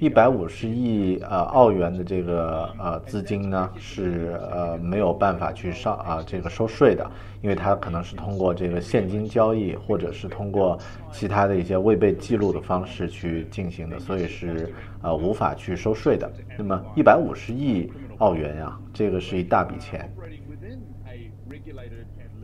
[0.00, 7.08] 一百五十亿呃澳元的这个呃资金呢是呃没有办法去上啊这个收税的，
[7.40, 10.76] 因为它可能是通过这个现金交易或者是通过
[11.12, 16.28] 其他的一些未被记录的方式去进行的，所以是呃无法去收税的。
[16.58, 17.92] 那么一百五十亿
[18.22, 20.08] 澳元呀，这个是一大笔钱。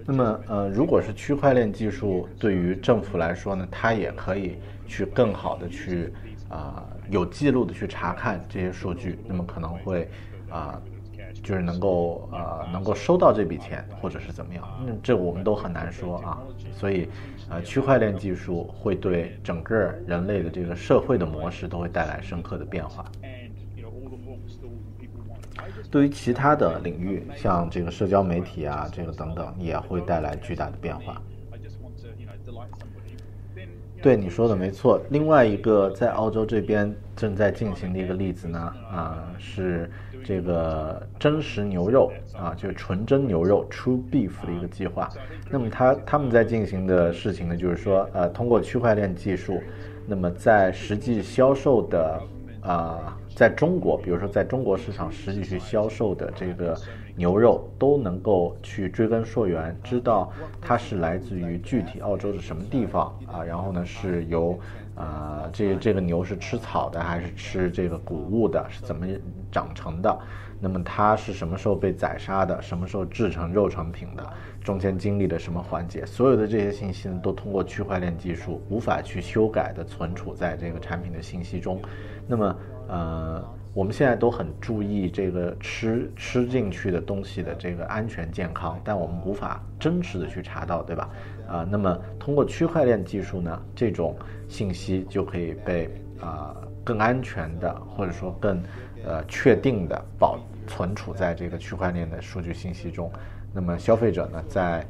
[0.05, 4.57] 那么，呃，如果是区块链技术对于政府来说呢，它也可以
[4.89, 6.12] 去更好的去
[6.49, 10.09] 啊有记录的去查看这些数据，那么可能会
[10.51, 10.83] 啊
[11.45, 16.43] 就是能够呃能够收到这笔钱，或者是怎么样，嗯这我们都很难说啊。
[16.72, 17.09] 所以，
[17.51, 19.76] 呃，区块链技术会对整个
[20.09, 23.05] 人类的这个社会的模式都会带来深刻的变化。
[25.91, 31.20] 对于其他的领域，像这个社交媒体啊，这个等等，也会带来巨大的变化。
[34.01, 35.01] 对你说的没错。
[35.11, 39.91] 另外一个在澳洲这边正在进行的一个例子呢，啊，是
[40.24, 45.09] 这个真实牛肉啊，就是纯真牛肉 （True Beef） 的一个计划。
[45.51, 49.61] 那么他他们在进行的事情呢，就是说，呃，通过区块链技术，
[50.07, 52.22] 那么在实际销售的
[52.61, 53.18] 啊。
[53.39, 56.76] 在中国，比如说在中国市场实际去销售的这个
[57.14, 64.59] 牛肉，都能够去追根溯源，知道它是来自于具体澳洲的什么地方啊，然后呢是由
[64.97, 69.07] 啊这这个牛是吃草的还是吃这个谷物的，是怎么
[69.53, 70.18] 长成的？
[70.59, 72.61] 那么它是什么时候被宰杀的？
[72.61, 74.32] 什么时候制成肉成品的？
[74.64, 76.05] 中间经历了什么环节？
[76.05, 81.80] 所有的这些信息呢，都通过区块链技术无法去修改的存储在这个产品的信息中。
[82.26, 82.57] 那么
[82.89, 91.11] 呃，我们现在都很注意这个吃吃进去的东西的这个安全健康，但我们无法真实的去查到，对吧？
[91.47, 94.16] 啊，那么通过区块链技术呢，这种
[94.49, 98.62] 信息就可以被啊更安全的或者说更
[99.07, 103.11] 呃确定的保存储在这个区块链的数据信息中。
[103.53, 104.86] 那么消费者呢，在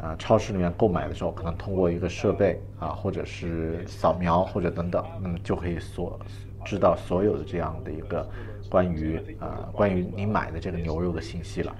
[0.00, 6.18] 啊超市里面购买的时候，可能通过一个设备啊，或者是扫描或者等等，那么就可以锁。
[6.64, 8.28] 知道所有的这样的一个
[8.68, 11.74] 关于啊关于你买的这个牛肉的信息了，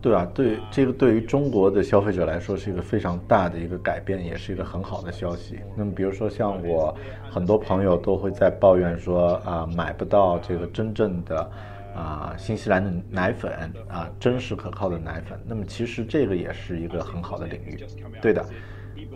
[0.00, 5.60] 对啊，对这个对于中国的消费者来说是一个非常大的一个改变，也是一个很好的消息。
[5.76, 6.92] 那么比如说像我
[7.30, 11.50] 很多朋友都会在抱怨说啊买不到这个真正的
[11.94, 13.52] 啊新西兰的奶粉
[13.88, 17.78] 啊真实可靠的奶粉，那么其实这个也是一个很好的领域，
[18.20, 18.44] 对的。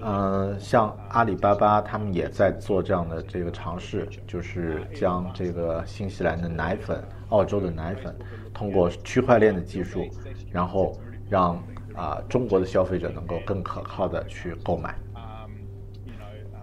[0.03, 8.15] 嗯，像阿里巴巴他们也在做这样的这个尝试，就是将这个新西兰的奶粉、澳洲的奶粉，
[8.53, 10.07] 通过区块链的技术，
[10.51, 10.97] 然后
[11.29, 11.63] 让
[11.95, 14.95] 啊中国的消费者能够更可靠的去购买。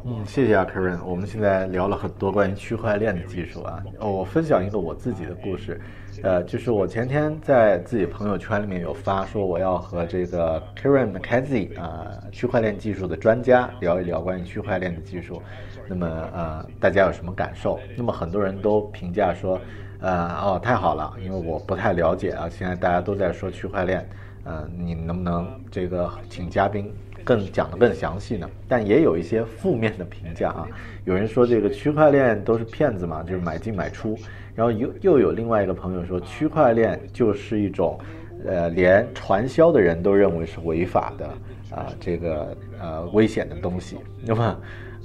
[0.06, 1.02] 嗯，谢谢啊，Karen。
[1.06, 3.82] 我们现在聊了很多关于区块链的技术啊。
[4.00, 5.80] 哦，我分享一个我自己的故事，
[6.22, 15.42] 呃，就是我前天在自己朋友圈里面有发说我要和这个 Karen McKenzie 啊，区块链技术的专家聊一聊关于区块链的技术。
[15.88, 17.80] 那么呃，大家有什么感受？
[17.98, 19.60] 那么很多人都评价说，
[20.00, 22.48] 呃，哦，太好了，因为我不太了解啊。
[22.48, 24.08] 现在大家都在说区块链，
[24.44, 26.94] 呃，你能不能这个请嘉宾？
[27.26, 30.68] 更讲得更详细呢，但也有一些负面的评价啊。
[31.06, 34.18] 有人说这个区块链都是骗子嘛，就是买进买出。
[34.56, 37.98] 然后又又有另外一个朋友说，区块链就是一种，
[38.46, 41.28] 呃，连传销的人都认为是违法的
[41.76, 43.98] 啊，这个呃危险的东西。
[44.26, 44.58] 那么，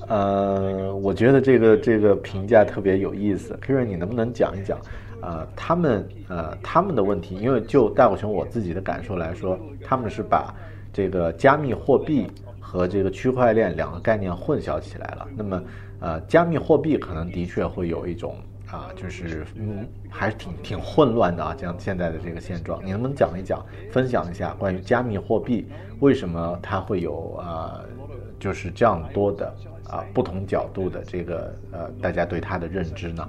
[0.09, 3.59] 呃，我觉得这个这个评价特别有意思。
[3.61, 4.78] Karen，你能不能讲一讲，
[5.22, 7.36] 呃，他们呃他们的问题？
[7.36, 10.55] 因为就大狗熊我自己的感受来说，他们是把。
[10.90, 12.26] 这个加密货币
[12.59, 15.28] 和这个区块链两个概念混淆起来了。
[15.36, 15.62] 那么，
[16.01, 18.34] 呃，加密货币可能的确会有一种
[18.71, 22.85] 啊，就是嗯，还是挺挺混乱的啊，像现在的这个现状。
[22.85, 25.66] 你能不能讲一讲，分享一下关于加密货币
[26.01, 27.81] 为什么它会有啊，
[28.39, 29.55] 就是这样多的
[29.89, 33.29] 啊不同角度的这个呃，大家对它的认知呢？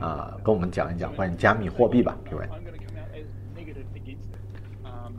[0.00, 2.48] 啊，跟我们讲一讲关于加密货币吧，各位。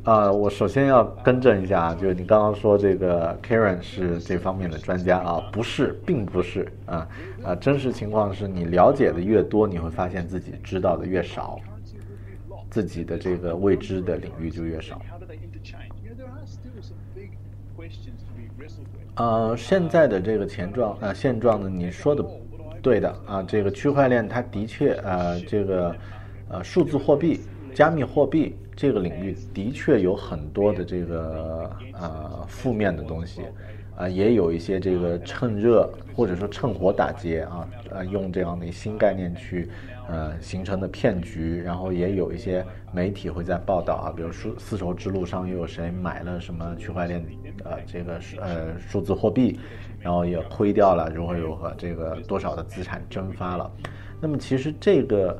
[0.03, 7.07] 啊，我首先要更正一下啊，就是你刚刚说这个 Karen 是这方面的专家啊，不是，并不是啊
[7.43, 11.59] 啊，真实情况是你了解的越多，你会发现自己知道的越少，
[12.69, 15.01] 自己的这个未知的领域就越少。
[19.15, 22.25] 呃，现在的这个前状呃现状呢，你说的
[22.81, 25.95] 对的啊，这个区块链它的确呃这个
[26.47, 27.41] 呃数字货币、
[27.75, 31.69] 加密货币这个领域的确有很多的这个
[31.99, 33.41] 呃负面的东西，
[33.97, 39.69] 啊也有一些这个趁热或者说趁火打劫啊，呃用这样的新概念去
[40.07, 47.21] 呃形成的骗局，然后也有一些媒体会在报道啊，比如说丝绸之路上又有谁买了什么区块链。
[47.65, 49.59] 呃，这个呃数字货币，
[49.99, 53.69] 然后也亏掉了，如何如何，这个多少的资产蒸发了。
[54.21, 55.38] 那么其实这个，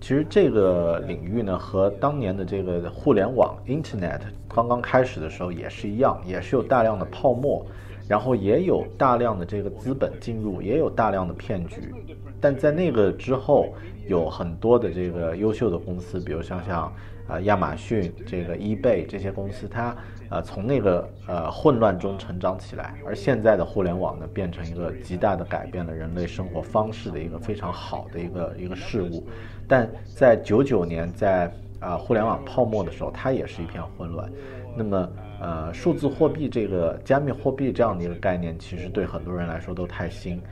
[0.00, 7.64] 其实这个领域呢，和当年的这个互联网 Internet 刚刚开始的时候也是一样，也是有大量的泡沫，
[8.08, 11.94] 然后也有大量的这个资本进入，也有大量的骗局。
[12.40, 13.74] 但在那个之后，
[14.08, 16.90] 有很多的这个优秀的公司，比如像像
[17.28, 19.94] 啊亚马逊、这个 eBay 这些公司，它。
[20.32, 29.26] 呃，从那个呃混乱中成长起来，而现在的互联网呢，变成一个极大的改变了人类生活方式的一个非常好的一个一个事物。
[29.70, 31.48] 但在九九年，在
[31.78, 34.28] 啊互联网泡沫的时候，它也是一片混乱。
[34.76, 35.08] 那么
[35.40, 40.42] 呃，数字货币这个加密货币这样的一个概念，其实对很多人来说都太新。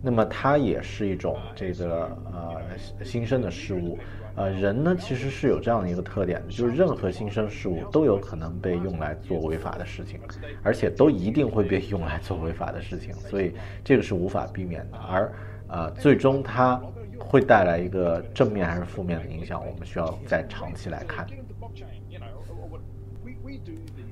[0.00, 3.98] 那么它也是一种这个呃新生的事物。
[4.36, 10.18] 呃，人呢其实是有这样的一个特点的，就是任何新生事物都有可能被用来做违法的事情，
[10.62, 13.54] 而且都一定会被用来做违法的事情，所以
[13.84, 14.98] 这个是无法避免的。
[14.98, 15.32] 而
[15.68, 16.80] 呃，最终它
[17.26, 21.26] 会带来一个正面还是负面的影响，我们需要再长期来看。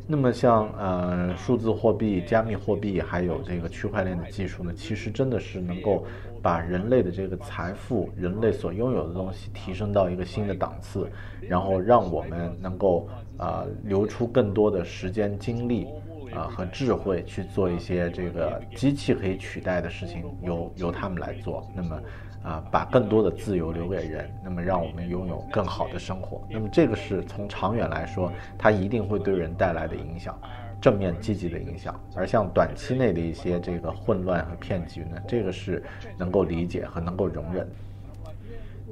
[0.06, 6.04] 那么像呃数字货币、加密货币还有这个区块链的技术呢，其实真的是能够。
[6.42, 11.08] 把人类的这个财富，人类所拥有的东西提升到一个新的档次，
[11.40, 15.86] 然后让我们能够啊留出更多的时间、精力
[16.34, 21.64] 啊和智慧去做一些这个机器可以取代的事情，由由他们来做。
[21.76, 21.96] 那么
[22.42, 26.42] 啊，把更多的自由留给人，那么让我们拥有更好的生活。
[26.50, 30.36] 那么这个是从长远来说，它一定会对人带来的影响。
[30.80, 35.80] 正面积极的影响，而像短期内的一些这个混乱和骗局呢，这个是
[36.18, 37.64] 能够理解和能够容忍。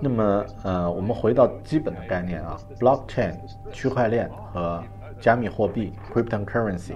[0.00, 3.34] 那么，呃，我们回到基本的概念啊，blockchain
[3.72, 4.80] 区块链和
[5.20, 6.94] 加密货币 cryptocurrency。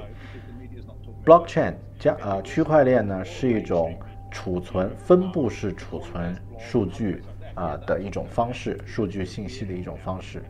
[1.24, 3.94] blockchain 加呃区块链呢是一种
[4.30, 7.22] 储存分布式储存数据
[7.54, 10.44] 啊的一种方式，数据信息的一种方式。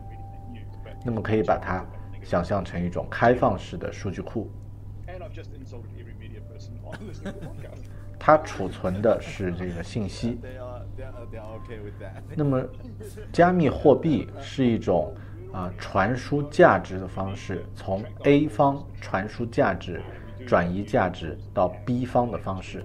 [1.03, 1.85] 那么可以把它。
[2.23, 4.49] 想象成一种开放式的数据库，
[8.17, 10.39] 它储存的是这个信息。
[12.35, 12.67] 那么，
[13.31, 15.13] 加密货币是一种
[15.53, 20.01] 啊传输价值的方式，从 A 方传输价值、
[20.47, 22.83] 转移价值到 B 方的方式。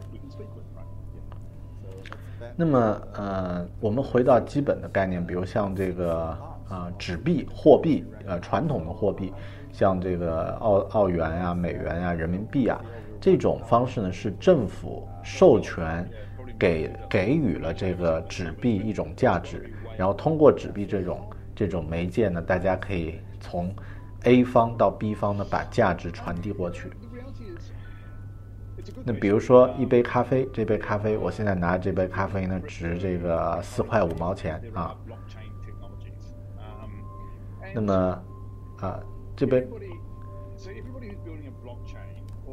[2.61, 6.37] 那么，呃，我们回到基本的概念，比如像这个。
[6.71, 9.33] 啊，纸币货币，呃，传统的货币，
[9.73, 12.81] 像这个澳澳元呀、美元呀、人民币啊，
[13.21, 16.09] 这种方式呢，是政府授权
[16.57, 21.19] 给给予了这个纸币一种价值，然后通过纸币这种
[21.57, 23.75] 这种媒介呢，大家可以从
[24.23, 26.89] A 方到 B 方呢，把价值传递过去。
[29.05, 34.97] 那比如说一杯咖啡，这杯咖啡，我现在拿这杯咖啡呢，值这个四块五毛钱啊。
[37.75, 38.23] 那么，
[38.81, 39.01] 啊，
[39.37, 39.67] 这杯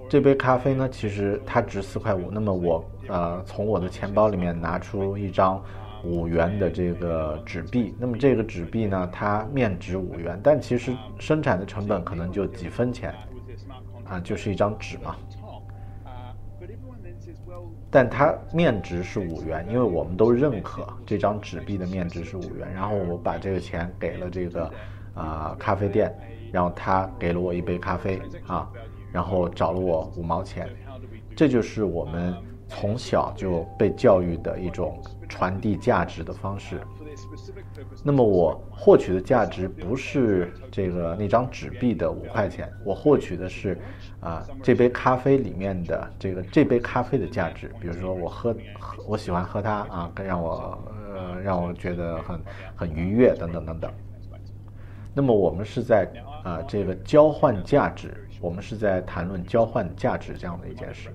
[0.10, 2.30] 这杯咖啡呢，其实它值四块五。
[2.32, 5.62] 那么我呃，从我的钱包里面拿出一张
[6.04, 7.96] 五元的这个纸币。
[8.00, 13.14] 那么这个纸币呢，它面值五元，但其实生产的成本可能就几分钱，
[14.06, 15.16] 啊，就是一张纸嘛。
[17.90, 22.72] 但它面值是五元，因为我们都认可这张纸币的面值是五元。
[22.74, 24.72] 然后我把这个钱给了这个。
[25.18, 26.16] 啊，咖啡店，
[26.52, 28.70] 然后他给了我一杯咖啡啊，
[29.12, 30.70] 然后找了我五毛钱，
[31.36, 32.36] 这就是我们
[32.68, 36.80] 从小就被教育的一种传递价值的方式。
[38.04, 43.78] 那么我获取的价值不是这个那张纸币的五块钱，我获取的是
[44.20, 47.72] 啊这杯咖啡里面的这个这杯咖啡的价值。
[47.80, 50.78] 比如说我喝喝我喜欢喝它啊，更让我
[51.14, 52.40] 呃让我觉得很
[52.76, 53.92] 很愉悦等等等等。
[55.14, 56.08] 那么我们是在
[56.44, 61.10] 啊这个交换价值，我们是在谈论交换价值这样的一件事。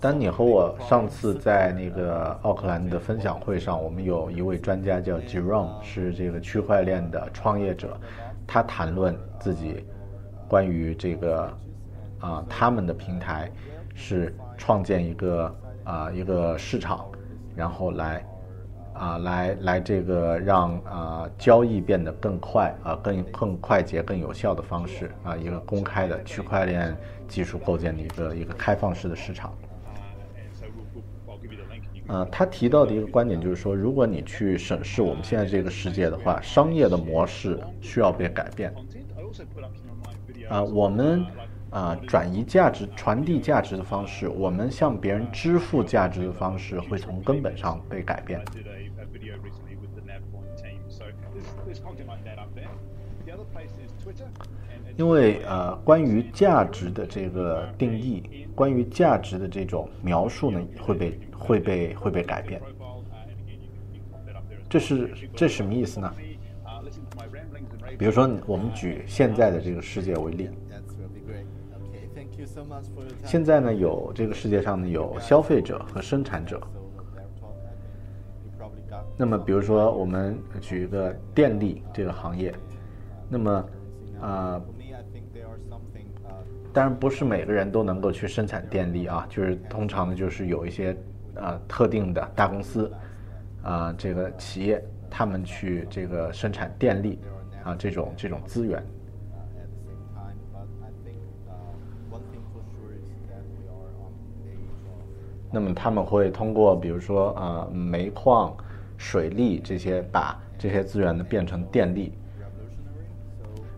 [0.00, 7.98] 丹尼和我上次在那个奥克兰的分享会上，我们有一位专家叫 Jerome，是这个区块链的创业者，
[8.46, 9.84] 他谈论自己
[10.48, 11.52] 关于这个
[12.20, 13.50] 啊他们的平台
[13.94, 17.06] 是创建一个啊一个市场，
[17.54, 18.24] 然后来
[18.98, 26.96] 啊来来这个让啊交易变得更快啊更更快捷更有效的方式啊一个公开的区块链
[27.28, 29.52] 技术构建的一个一个开放式的市场。
[32.08, 38.74] 呃，他提到的一个观点就是说，如果你去审视我们现在这个世界的话，商业的模式需要被改变。
[40.48, 41.22] 啊，我们
[41.68, 48.42] 啊转移价值、传递价值的方式，我们向别人支付价值的方式，会从根本上被改变。
[54.96, 62.60] 因为呃，关于价值的这个定义，关于价值的这种描述呢，会被会被会被改变。
[64.68, 66.12] 这是这什么意思呢？
[67.98, 70.50] 比如说，我们举现在的这个世界为例，
[73.24, 76.60] 现在呢，有这个世界上呢有消费者和生产者。
[79.18, 82.54] 那么，比如说，我们举一个电力这个行业，
[83.28, 83.64] 那么
[84.20, 84.60] 啊。
[86.72, 90.96] 当然不是每个人都能够去生产电力啊，就是通常呢，就是有一些
[91.34, 92.92] 呃特定的大公司
[93.64, 97.18] 啊，这个企业他们去这个生产电力
[97.64, 98.80] 啊这种这种资源。
[105.50, 108.54] 那么他们会通过比如说啊煤矿、
[108.98, 112.12] 水利这些，把这些资源呢变成电力。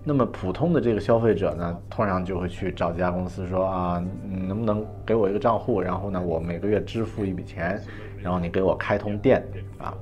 [0.03, 7.79] 那么普通的这个消费者呢，通常就会去找这家公司说啊，能不能给我一个账户，然后呢，我每个月支付一笔钱，
[8.19, 9.45] 然后你给我开通电
[9.79, 9.95] 啊。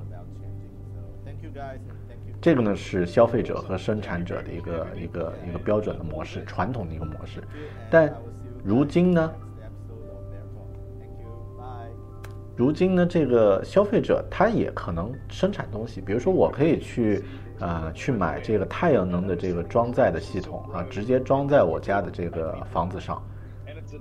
[2.41, 7.43] 这个呢是消费者和生产者的一个一个一个标准的模式，传统的一个模式。
[7.89, 8.09] 但
[8.63, 9.31] 如今呢，
[12.59, 17.23] 如今呢，这个消费者他也可能生产东西，比如说我可以去。
[17.61, 23.21] 呃，去买这个太阳能的这个装载的系统啊，直接装在我家的这个房子上，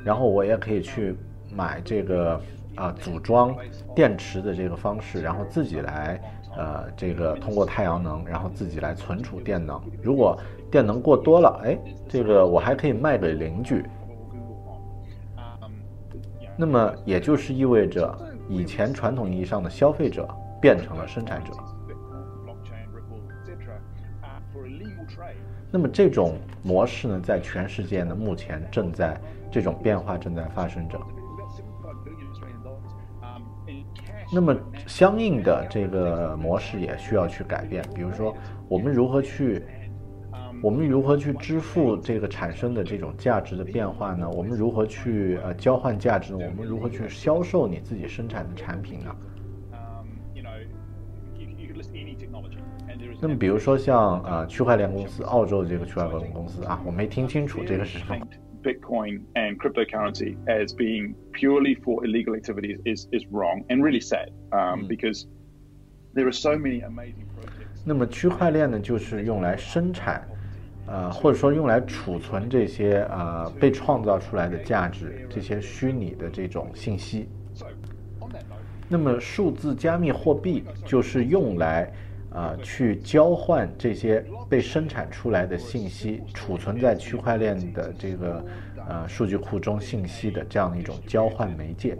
[0.05, 1.17] 然后我也可以去
[1.53, 2.41] 买这个
[2.77, 3.53] 啊组装
[3.97, 6.21] 电池的这个方式，然后自己来
[6.57, 9.83] 呃这个通过太阳能，然后自己来存储电能。
[10.01, 10.39] 如果
[10.71, 11.77] 电能过多了，哎，
[12.09, 13.85] 这个我还可以卖给邻居。
[16.57, 18.17] 那么也就是意味着，
[18.49, 20.29] 以前传统意义上的消费者
[20.61, 21.53] 变成了生产者。
[25.71, 29.21] 那么这种模式呢，在全世界呢，目前正在
[29.51, 30.99] 这种变化正在发生着。
[34.33, 34.55] 那么
[34.87, 38.35] 相应的这个模式也需要去改变，比如说
[38.69, 39.65] 我们如何去，
[40.61, 44.29] 我们如何去支付这个产生的这种价值的变化呢？
[44.31, 46.33] 我们如何去呃交换价值？
[46.33, 46.39] 呢？
[46.51, 49.15] 我们如何去销售你自己生产的产品呢？
[53.21, 58.27] 那么，比如说像呃区块链公司，澳洲这个区块链公司啊，我没听清楚这个是什么。
[58.63, 64.87] Bitcoin and cryptocurrency as being purely for illegal activities is is wrong and really sad, um,
[64.87, 65.27] because
[66.15, 67.83] there are so many amazing projects.
[67.85, 70.29] 那么区块链呢，就是用来生产，
[70.91, 77.29] 呃，或者说用来储存这些呃被创造出来的价值，这些虚拟的这种信息。
[78.89, 81.93] 那么数字加密货币就是用来。
[82.31, 88.45] 啊，去交换这些被生产出来的信息，储存在区块链的这个
[88.87, 91.97] 呃数据库中信息的这样的一种交换媒介。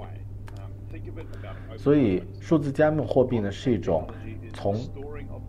[1.77, 4.07] 所以，数字加密货币呢是一种
[4.53, 4.75] 从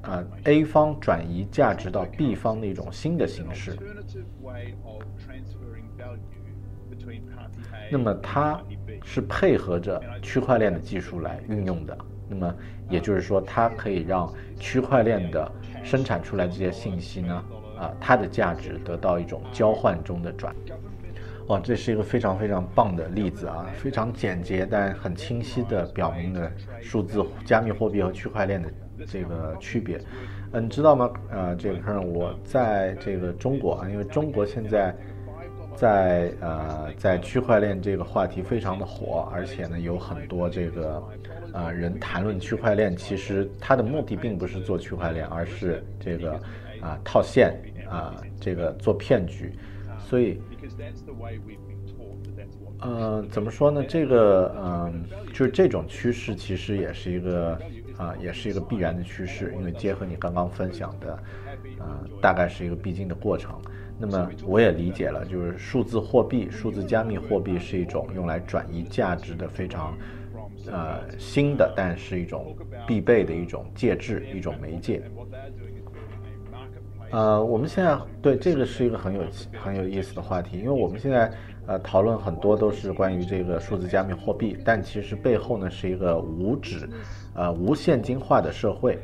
[0.02, 3.78] 啊 A 方转移价值到 B 方的一种新的形式。
[7.92, 8.62] 那么，它
[9.04, 11.98] 是配合着区块链的技术来运用的。
[12.28, 12.56] 那么，
[12.90, 15.52] 也就是说，它可以让区块链的
[15.84, 17.44] 生产出来这些信息呢，
[17.80, 20.56] 啊，它的价值得到一种交换中的转。
[21.50, 28.72] 哇，这是一个非常非常棒的例子啊，非常简洁但很清晰的表明了数字加密货币和区块链的
[29.08, 30.00] 这个区别。
[30.52, 31.10] 嗯，你知道吗？
[31.32, 34.96] 呃，这个我在这个中国啊，因为中国现在
[35.76, 41.04] 在呃在区块链这个话题非常的火，而且呢有很多这个。
[41.52, 46.34] 呃人谈论区块链，其实它的目的并不是做区块链，而是这个
[46.80, 49.52] 啊套现啊这个做骗局，
[50.10, 50.42] 所以。
[52.82, 53.84] 呃，怎么说呢？
[53.84, 55.04] 这个，嗯，
[55.34, 57.60] 就是这种趋势，其实也是一个，
[57.98, 59.54] 啊，也是一个必然的趋势。
[59.58, 61.14] 因为结合你刚刚分享的，
[61.78, 63.54] 啊，大概是一个必经的过程。
[64.00, 69.98] 那么我也理解了，就是数字货币、数字加密货币是一种用来转移价值的非常，
[70.72, 72.56] 呃，新的，但是一种
[72.88, 75.02] 必备的一种介质、一种媒介。
[77.12, 79.24] 呃，我们现在对这个是一个很有
[79.60, 81.32] 很有意思的话题，因为我们现在。
[81.68, 86.90] 呃，讨论很多都是关于这个数字加密货币，但其实背后呢是一个无纸、
[87.36, 88.98] 呃无现金化的社会。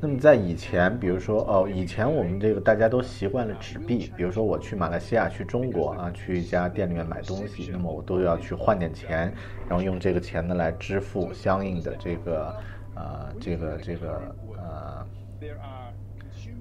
[0.00, 9.30] 那么在以前，比如说哦，以前我们这个大家都习惯了纸币，比如说我去马来西亚、去中国啊，去一家店里面买东西，那么我都要去换点钱，
[9.68, 12.56] 然后用这个钱呢来支付相应的这个
[12.94, 15.06] 呃这个这个呃。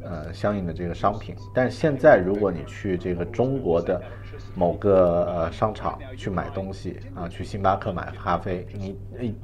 [0.04, 4.02] 呃，相应的这个商品，但现在如果你去这个中国的
[4.56, 8.98] 某个呃商场去买东西啊，去星巴克买咖啡，你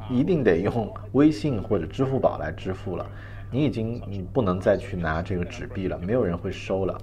[0.09, 3.05] 一定得用微信或者支付宝来支付了，
[3.51, 6.99] 你已经你不能再去拿这个纸币了，没有人会收了。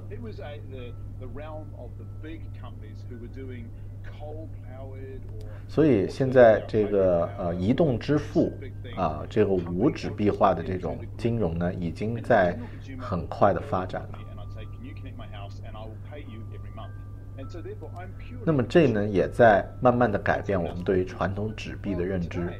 [5.66, 8.52] 所以现在这个呃移动支付
[8.96, 12.56] 啊，这个无纸币化的这种金融呢，已经在
[12.96, 14.18] 很快的发展了。
[18.44, 22.52] 那么这呢，也在慢慢的改变我们对于传统纸币的认知。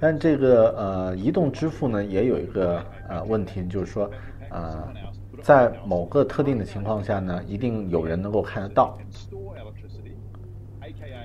[0.00, 4.10] 但这个呃移动支付呢，也有一个呃问题，就是说
[4.48, 4.88] 呃
[5.42, 8.96] 在某个特定的情况下呢，一定有人能够看得到。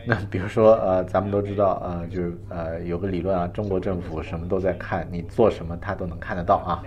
[0.07, 6.83] 那比如说，呃，咱们都知道，呃，就是呃，有个理论啊，中国政府什么都在看，你做什么他都能看得到啊，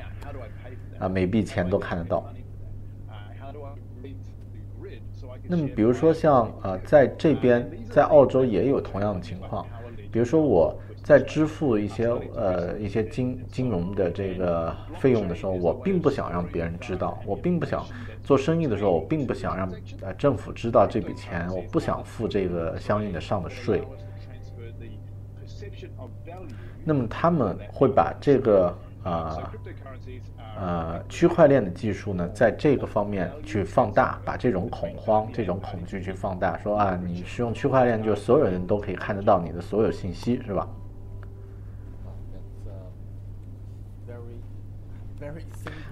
[0.98, 2.24] 啊，每笔钱都看得到。
[5.46, 9.64] 那么，比如说像呃，在这边，在澳洲也有同样的情况，
[10.10, 10.76] 比如说我。
[11.02, 17.84] 在支付一些呃一些金金融的这个费用的时候，我并不想让别人知道，我并不想
[18.22, 19.72] 做生意的时候，我并不想让
[20.02, 23.82] 呃政府知道这笔钱，我不想付这个相应的上的税。
[26.84, 29.52] 那么他们会把这个啊
[30.58, 40.68] 呃区块链的技术呢，在这个方面去放大，把这种恐慌、这种恐惧去放大，说啊，你使用区块链，就所有人都可以看得到你的所有信息，是吧？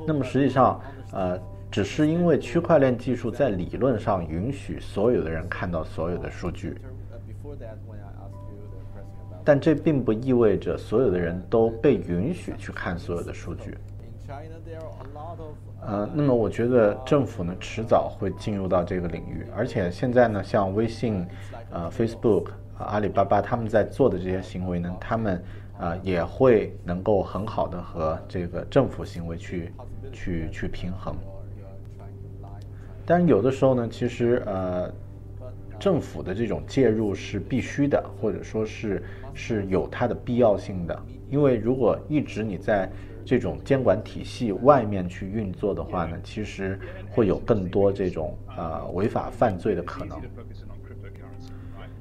[0.07, 0.81] 那么实际上，
[1.13, 1.39] 呃，
[1.71, 6.81] 只是因为区块链技术在理论上允许所有的人看到所有的数据，
[9.45, 13.77] 但这并不意味着所有的人都被允许去看所有的数据。
[15.81, 21.27] 呃，那么我觉得政府呢，迟早会进入到这个领域，而且现在呢，像微信、
[21.71, 25.43] 呃，Facebook、阿里巴巴他们在做的这些行为呢，他们。
[25.79, 29.73] 啊，也会能够很好的和这个政府行为去
[30.13, 31.15] 去去平衡。
[33.07, 34.93] 但有的时候呢，其实呃，
[35.79, 39.03] 政府的这种介入是必须的，或者说是
[39.33, 41.03] 是有它的必要性的。
[41.31, 42.91] 因为如果一直你在
[43.25, 46.79] 这种监管体系外面去运作的话呢，其实
[47.11, 50.21] 会有更多这种呃违法犯罪的可能。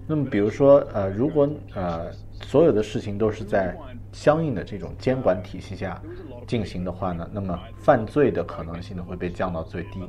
[0.07, 2.11] 那么，比如说呃，如果呃。
[2.43, 3.75] 所有的事情都是在
[4.11, 5.99] 相应的这种监管体系下
[6.45, 10.07] 进行的话呢，那么犯罪的可能性呢会被降到最低。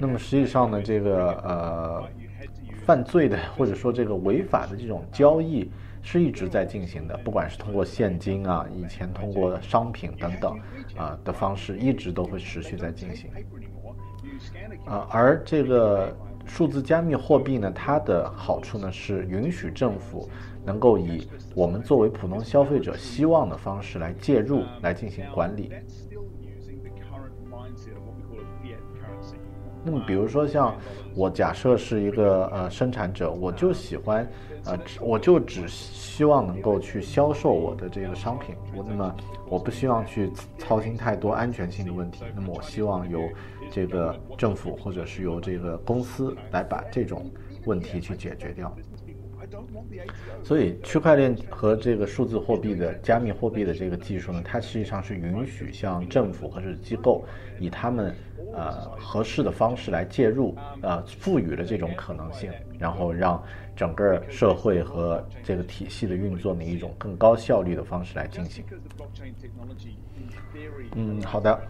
[0.00, 2.08] 那么实际上呢，这个呃
[2.86, 5.70] 犯罪的或者说这个违法的这种交易
[6.00, 10.58] 是一直在进行的，不管是通过现金啊，以前通过商品等等
[10.96, 13.30] 啊的方式，一直都会持续在进行。
[14.86, 16.16] 啊，而这个
[16.46, 20.28] 数字加密货币呢，它的好处呢是允许政府。
[20.66, 25.70] 能够以我们作为普通消费者希望的方式来介入，来进行管理。
[29.84, 30.74] 那么，比如说像
[31.14, 34.26] 我假设是一个呃生产者，我就喜欢，
[34.64, 38.54] 呃，我就只希望能够去销售我的这个商品。
[38.74, 39.14] 我那么
[39.46, 42.24] 我不希望去操心太多安全性的问题。
[42.34, 43.20] 那么我希望有
[43.74, 47.28] 这个政府或者是由这个公司来把这种
[47.64, 48.72] 问题去解决掉。
[50.44, 57.24] 所以，区块链和这个数字货币的加密货币的这个技术呢，它实际上是允许像政府或者机构
[57.58, 58.14] 以他们
[58.54, 63.42] 呃合适的方式来介入，呃，赋予了这种可能性，然后让
[63.76, 68.64] 整个社会和这个体系的运作的一种更高效率的方式来进行。
[70.94, 71.60] 嗯，好的，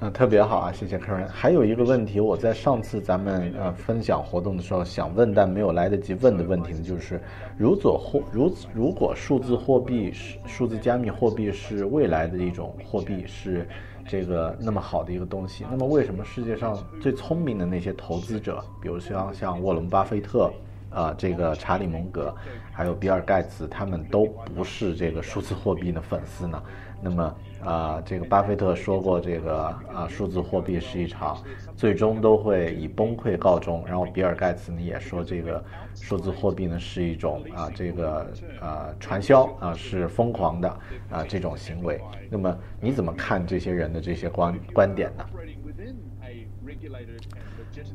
[0.00, 1.26] 嗯，特别好啊，谢谢客人。
[1.28, 7.20] 还有一个问题，我在上次咱们呃分享活动的时候想问，但没有来得及问的问题呢，就是
[7.56, 13.66] 如果货如如果数字货币是数字加密货币是未来的一种货币，是
[14.06, 20.52] 这个那么好的一个东西，那么为什么世界上最聪明的那些投资者，比如像像沃伦巴菲特？
[20.96, 22.34] 啊，这个查理蒙格，
[22.72, 24.24] 还有比尔盖茨，他们都
[24.54, 26.62] 不是这个数字货币的粉丝呢。
[27.02, 31.36] 那么，啊，这个巴菲特说过，这个啊，数字货币是一场
[31.76, 33.84] 最终都会以崩溃告终。
[33.86, 35.62] 然后，比尔盖茨呢也说，这个
[35.94, 40.68] 数字货币呢是一种啊，这个啊传销啊是疯狂的
[41.10, 42.00] 啊这种行为。
[42.30, 45.26] 那么，你怎么看这些人的这些观观点呢？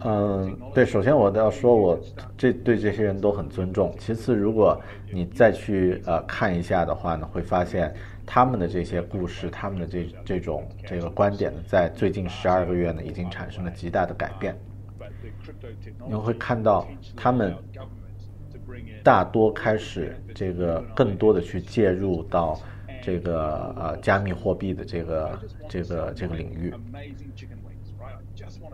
[0.04, 2.00] 嗯，对，首先我都要说，我
[2.38, 3.94] 这对这些人都很尊重。
[4.00, 4.80] 其次，如果
[5.12, 7.94] 你再去呃看一下的话呢，会发现
[8.26, 14.56] 他们的这些故事，他们的这这种这个观点呢，在最近十二个月呢，已经产生了极大的改变。
[16.08, 17.56] 你会看到他们
[19.04, 22.60] 大多开始这个更多的去介入到
[23.02, 26.74] 这个呃加密货币的这个这个这个领域。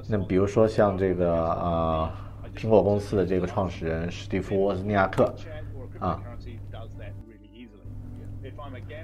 [0.08, 2.10] 那比如说像这个呃，
[2.56, 5.34] 苹果公司的这个创始人史蒂夫·沃兹尼亚克
[6.00, 6.22] 啊，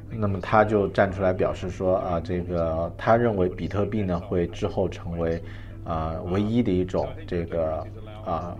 [0.10, 5.44] 那么他就站出来表示说啊，这个他认为比特币呢会之后成为
[5.84, 7.86] 啊唯一的一种这个
[8.26, 8.58] 啊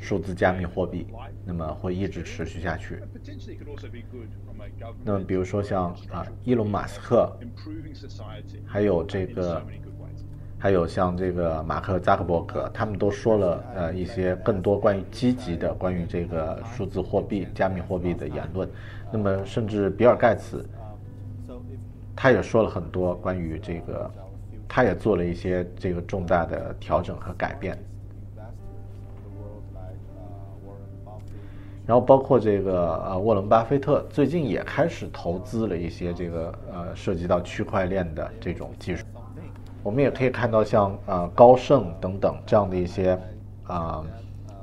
[0.00, 1.06] 数字加密货币，
[1.44, 3.02] 那么会一直持续下去。
[5.04, 7.30] 那么比如说像啊伊隆·马斯克，
[8.64, 9.60] 还有这个。
[10.62, 18.68] 还有像这个马克扎克伯格，他们都说了呃一些更多关于积极的关于这个数字货币、加密货币的言论。
[19.10, 20.64] 那么甚至比尔盖茨，
[22.14, 24.08] 他也说了很多关于这个，
[24.68, 27.76] 他也做了一些这个重大的调整和改变。
[31.84, 39.04] 然后包括这个呃沃伦巴菲特最近也开始投资了一些这个呃涉及到区块链的这种技术。
[39.82, 43.18] 我们也可以看到，像呃高盛等等这样的一些
[43.64, 44.04] 啊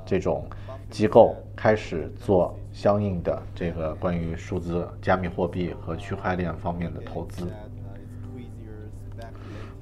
[0.06, 0.46] 这种
[0.88, 7.46] 机构开始做相应的这个关于数字加密货币和区块链方面的投资。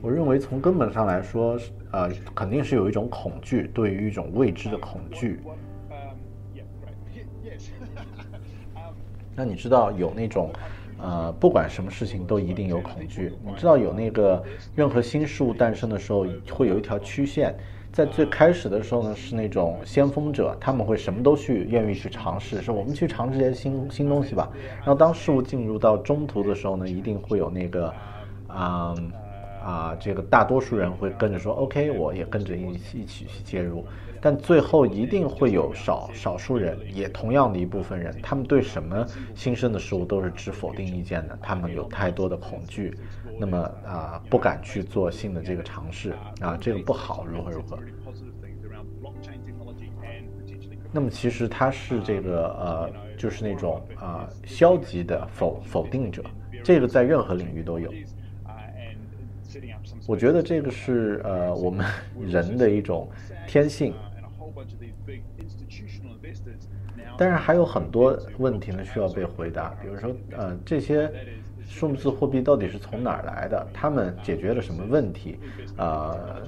[0.00, 1.56] 我认为从根本上来说，
[1.92, 5.40] 呃，肯定是有一种恐惧，对于一种未知的恐惧。
[9.36, 10.50] 那你知道有那种？
[11.00, 13.32] 呃，不管什么事情都一定有恐惧。
[13.44, 14.42] 你知道有那个
[14.74, 17.54] 任何新事物诞生的时候，会有一条曲线。
[17.90, 24.50] 在最开始的时候呢，是那种先锋者，他们会什么都去愿意去尝试，说我们去尝试这些新新东西吧。
[24.76, 27.92] 然后当事物进入到中途的时候呢，一定会有那个，
[28.50, 29.10] 嗯
[29.68, 33.84] 啊，这个大多数人会跟着说，OK，我也跟着一起一起去介入。
[34.20, 41.38] 但最后一定会有少少数人，也同样的一部分人，他们对什么新生的事物都是持否定意见的。
[41.42, 42.96] 他们有太多的恐惧，
[43.38, 47.78] 那么啊，不敢去做新的这个尝试啊，这个不好，如何如何。
[50.90, 56.24] 那么其实他是这个呃，就是那种啊消极的否否定者，
[56.64, 57.92] 这个在任何领域都有。
[60.06, 61.86] 我觉得这个是呃我们
[62.20, 63.08] 人的一种
[63.46, 63.94] 天性。
[67.16, 71.10] 但是还有很多问题呢需要被回答，比如说，呃，这些
[71.66, 73.66] 数字货币到底是从哪儿来的？
[73.74, 75.36] 他们解决了什么问题？
[75.78, 76.40] 呃，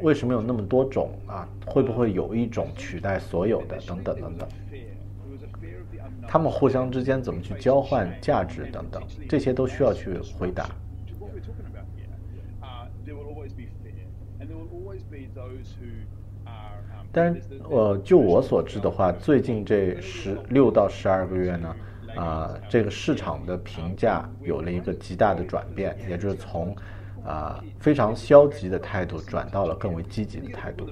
[0.00, 1.48] 为什么有那么多种啊？
[1.66, 3.76] 会不会有一种取代所有的？
[3.80, 4.48] 等等等等。
[6.28, 8.66] 他们互相之间怎么去交换价值？
[8.70, 10.68] 等等，这些都需要去回答。
[17.14, 21.76] 但是，呃，就我所知的话，最近这十六到十二个月呢，
[22.16, 26.74] 啊，这个市场的评价有了一个极大的转变，也就是从
[27.22, 30.86] 啊非常消极的态度转到了更为积极的态度。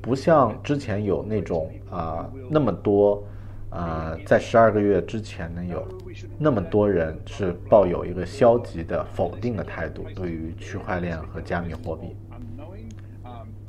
[0.00, 3.24] 不像之前有那种啊那么多
[3.74, 5.84] 啊，在十二个月之前呢，有
[6.38, 12.16] 那么多人是抱有一个消极的否定的态度，对于区块链和加密货币。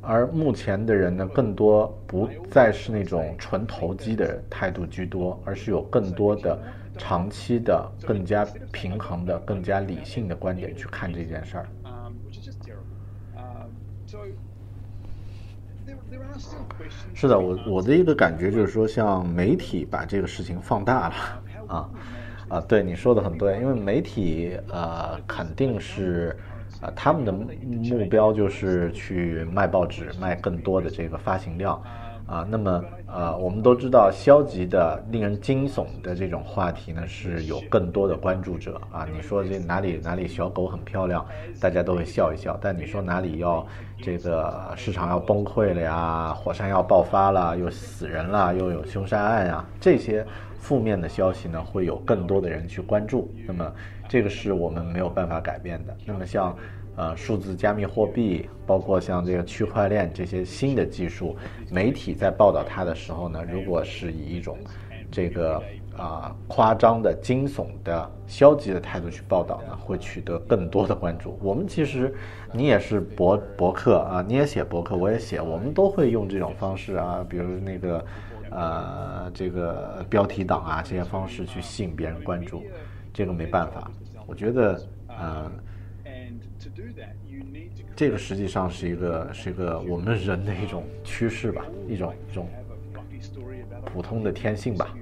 [0.00, 6.56] 而目前的人呢，更多不再是那种纯投机的态度居多，而是有更多的
[6.96, 11.66] 长期的、更加平衡的、更加理性的观点去看这件事儿。
[17.14, 21.14] 是的，我我的一个感觉就是说，像媒体把这个事情放大了
[21.66, 21.90] 啊
[22.48, 26.38] 啊，对你说的很对，因为媒体呃肯定是
[26.80, 31.82] 啊他们的目标就是去卖报纸，卖更多的这个发行量。
[32.26, 39.06] 啊，那么呃，我们都知道，消极的、令人惊悚的这种话题呢，是有更多的关注者啊。
[39.14, 41.24] 你说这哪里哪里小狗很漂亮，
[41.60, 43.64] 大家都会笑一笑；但你说哪里要
[44.02, 50.26] 这个市场要崩溃了呀，火山要爆发了，又死人了，又有凶杀案啊，这些
[50.58, 53.32] 负面的消息呢，会有更多的人去关注。
[53.46, 53.72] 那么
[54.08, 55.96] 这个是我们没有办法改变的。
[56.04, 56.56] 那么像。
[56.96, 61.36] 呃，数字加密货币，包括像这个区块链这些新的技术，
[61.70, 64.56] 媒体在报道它的时候呢，如果是以一种
[65.10, 65.62] 这个
[65.94, 71.38] 啊夸张的、惊悚的、消极的态度去报道呢，会取得更多的关注。
[71.42, 72.14] 我们其实，
[72.50, 78.04] 你也是博博客啊，你也写博客，我也写，我们都会用这种方式啊，比如那个
[78.50, 82.64] 呃这个标题党啊这些方式去吸引别人关注，
[83.12, 83.90] 这个没办法，
[84.26, 85.52] 我觉得呃。
[87.94, 92.48] 这个实际上是一个是一个我们人的一种趋势吧，一种一种
[93.84, 94.94] 普通的天性吧。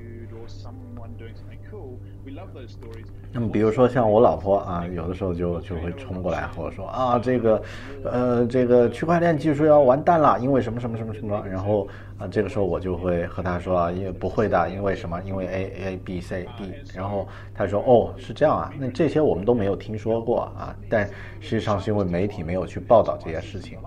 [3.33, 7.63] 那么，比如说像我老婆啊，有的时候就就会冲过来和我说啊，这个，
[8.05, 11.45] 呃，这个区块链技术要完蛋了，因为什么什么什么什么。
[11.47, 11.87] 然后
[12.19, 15.21] 啊，这个时候我就会和她说啊，因为不会的，因为什么？
[15.23, 16.73] 因为 A A B C D。
[16.95, 21.07] 然后她说哦，是这样啊，那这些我们都没有听说过啊，但
[21.41, 23.79] 实际上是因为媒体没有去报道这些事情。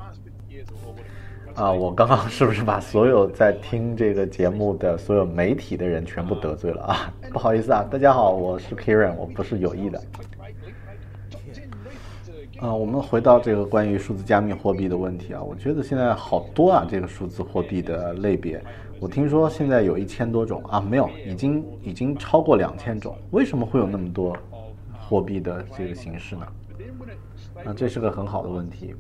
[1.58, 7.12] 啊，我刚刚是不是把所有在听这个节目的所有媒体的人全部得罪了啊？
[7.32, 10.00] 不好意思啊，大家好，我是 Kieran，我不是有意的。
[12.60, 18.64] 啊，我们回到这个关于数字加密货币的问题啊，我觉得现在好多啊，这个数字货币的类别，
[19.00, 24.38] 我听说现在有一千多种啊，没有，已经已经超过两千种，为什么会有那么多
[24.96, 26.48] 货币的这个形式呢？
[27.66, 28.94] 啊，这是个很好的问题。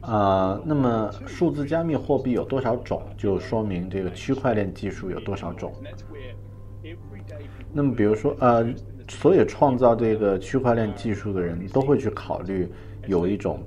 [0.00, 5.72] 啊，那么数字加密货币有多少种，就说明这个区块链技术有多少种。
[7.72, 8.66] 那么，比如说，呃，
[9.08, 12.68] 所有创造这个区块链技术的人都会去考虑
[13.06, 13.62] 有一种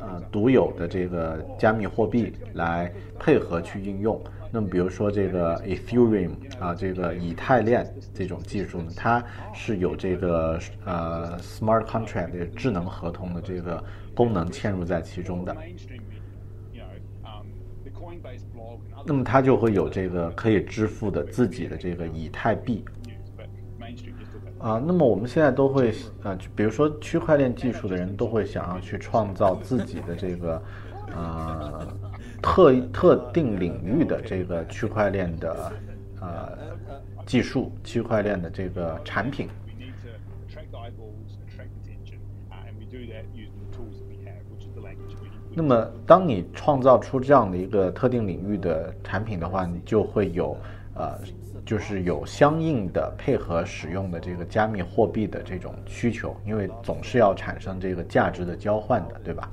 [0.00, 4.20] 呃独有的这个加密货币来配合去应用。
[4.52, 9.22] 那么，比如说这个 Ethereum 啊，这个以太链这种技术呢，它
[9.52, 13.82] 是有这个呃 Smart Contract 的智能合同的这个
[14.14, 15.54] 功能嵌入在其中的。
[19.04, 22.84] 那么它就会有这个可以支付的自己的这个以太币。
[24.58, 25.92] 啊，那么我们现在都会
[26.22, 30.62] 呃，比如说区块链技术的人都会想要去创造自己的这个
[31.14, 31.86] 呃。
[32.42, 35.72] 特特定领域的这个区块链的
[36.20, 36.58] 呃
[37.24, 39.48] 技术，区块链的这个产品。
[45.58, 50.54] 那么，当你创造出这样的一个特定领域的产品的话，你就会有
[50.94, 51.18] 呃，
[51.64, 59.48] 就是有相应的配合使用的这个加密货币的这种需求，因为总是要产生这个价值的交换的，对吧？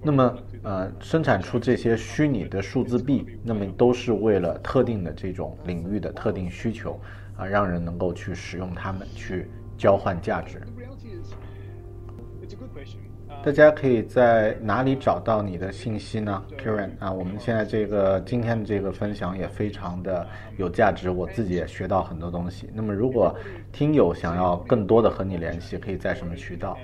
[0.00, 7.00] 那么，呃，生产出这些虚拟的数字币，那么都是为了特定的这种领域的特定需求，
[7.36, 10.62] 啊，让人能够去使用它们去交换价值。
[13.42, 16.90] 大家可以在哪里找到你的信息呢，Karen？
[17.00, 20.24] 啊，我们现在这个今天的这个分享也非常的
[20.58, 22.70] 有价值，我自己也学到很多东西。
[22.72, 23.36] 那么，如果
[23.72, 26.78] 听友想要更多的和你联系，可以在什么渠道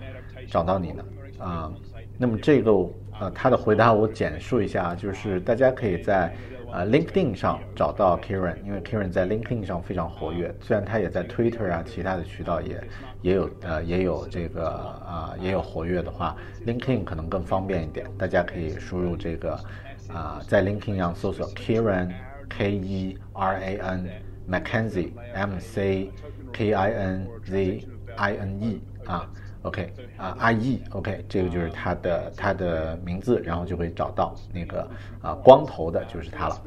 [0.48, 1.04] 找到你呢？
[1.38, 1.72] 啊，
[2.18, 2.72] 那么这个。
[3.20, 6.32] 呃，他的回答我简述一下，就是大家可以在
[6.72, 12.80] 呃 LinkedIn 上找到 Kieran，因为 Kieran 在 LinkedIn 上非常活跃，虽然他也在 Twitter 啊其他的渠道也
[13.22, 19.58] 也有呃也有这个啊也有活跃的话，LinkedIn 可能更方便一点，大家可以输入这个
[20.08, 22.12] 啊在 LinkedIn 上搜索 Kieran
[22.48, 24.08] K E R A N
[24.48, 26.12] Mackenzie M C
[26.52, 29.28] K I N Z I N E 啊。
[29.62, 34.88] OK 啊，I E，OK，这个就是他的他的名字，然后就会找到那个
[35.20, 36.62] 啊光头的，就是他了。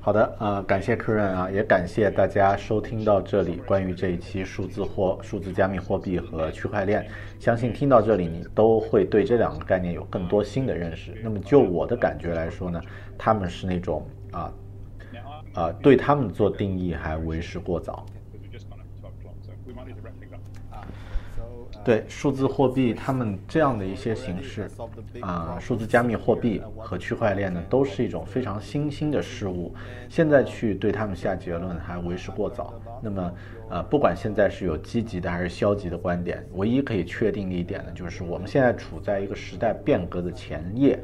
[0.00, 7.08] 好的，呃，感谢客人啊，也感谢大家收听到这里关于这一期数字货、数字加密货币和区块链。
[7.40, 11.18] 相信听到这里，你都会对这两个概念有更多新的认识。
[11.22, 12.78] 那么就我的感觉来说呢，
[13.16, 14.52] 他们是那种啊
[15.54, 18.04] 啊，对他们做定义还为时过早。
[21.84, 24.70] 对数字货币，他们这样的一些形式，
[25.20, 29.74] 啊，数字加密货币和区块链呢，都是一种非常新兴的事物。
[30.08, 32.72] 现在去对他们下结论还为时过早。
[33.02, 33.34] 那么，
[33.68, 40.98] 呃，不管现在是有积极的还是消极的观点，唯一可以确定的一点呢，就是我们现在处在一个时代变革的前夜，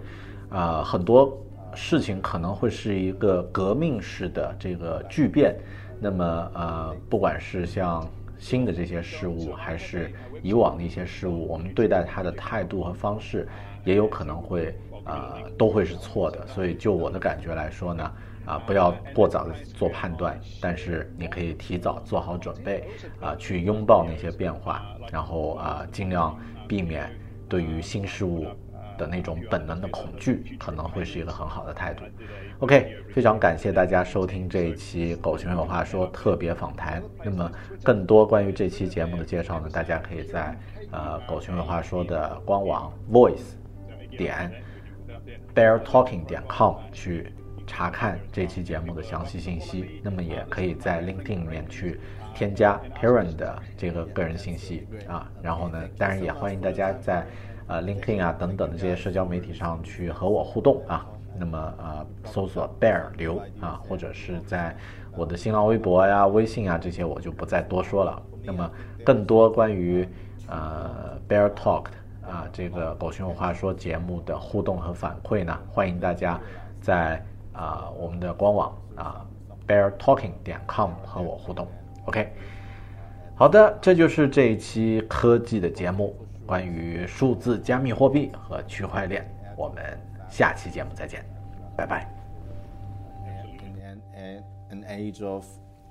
[0.49, 1.39] 啊，很多
[1.75, 5.55] 事情可能会是一个革命式的这个巨变。
[6.03, 8.09] 那么，呃，不管是像
[8.41, 10.11] 新的这些事物，还是
[10.43, 13.47] 以往的一些事物，我们对待它的态度和方式，
[13.85, 14.75] 也有可能会，
[15.05, 16.45] 呃，都会是错的。
[16.49, 18.13] 所以，就我的感觉来说呢，
[18.47, 22.89] 啊，不要过早的做判断，但是你可以提早做好准备，
[23.21, 26.37] 啊，去拥抱那些变化，然后啊，尽量
[26.67, 27.09] 避免
[27.49, 28.47] 对于新事物。
[28.99, 32.05] 的那种本能的恐惧，可能会是一个很好的态度。
[32.61, 37.03] OK，非常感谢大家收听这一期《狗熊有话说》特别访谈。
[37.25, 37.51] 那么，
[37.83, 40.55] 更多关于这期节目的介绍呢，大家可以在
[40.91, 43.55] 呃《狗熊有话说》的官网 voice
[44.11, 44.53] 点
[45.55, 47.33] bear talking 点 com 去
[47.67, 49.99] 查看这期节目的详细信息。
[50.05, 51.99] 那么，也可以在 LinkedIn 里面去
[52.35, 55.27] 添加 Karen 的这个个人信息啊。
[55.41, 57.27] 然后呢，当然也欢迎大家在。
[57.67, 61.07] 呃，LinkedIn 啊等等的这些社交媒体上去和我互动啊，
[61.41, 64.77] 那么呃，搜索 Bear 刘啊，或者是在
[65.17, 68.23] 我的新浪微博呀、微信啊这些我就不再多说了。
[68.45, 68.71] 那么
[69.03, 70.07] 更多关于
[70.47, 71.87] 呃 Bear Talk
[72.23, 76.39] 啊这个狗熊有话说节目的互动和反馈呢，欢迎大家
[76.83, 77.25] 在
[77.55, 79.27] 啊我们的官网啊
[79.67, 81.67] Bear Talking 点 com 和我互动。
[82.05, 82.33] OK，
[83.35, 86.15] 好的，这就是这一期科技的节目。
[86.47, 89.25] 关于数字加密货币和区块链，
[89.57, 89.97] 我们
[90.29, 91.25] 下期节目再见，
[91.81, 92.07] 拜拜。
[94.15, 95.47] And an age of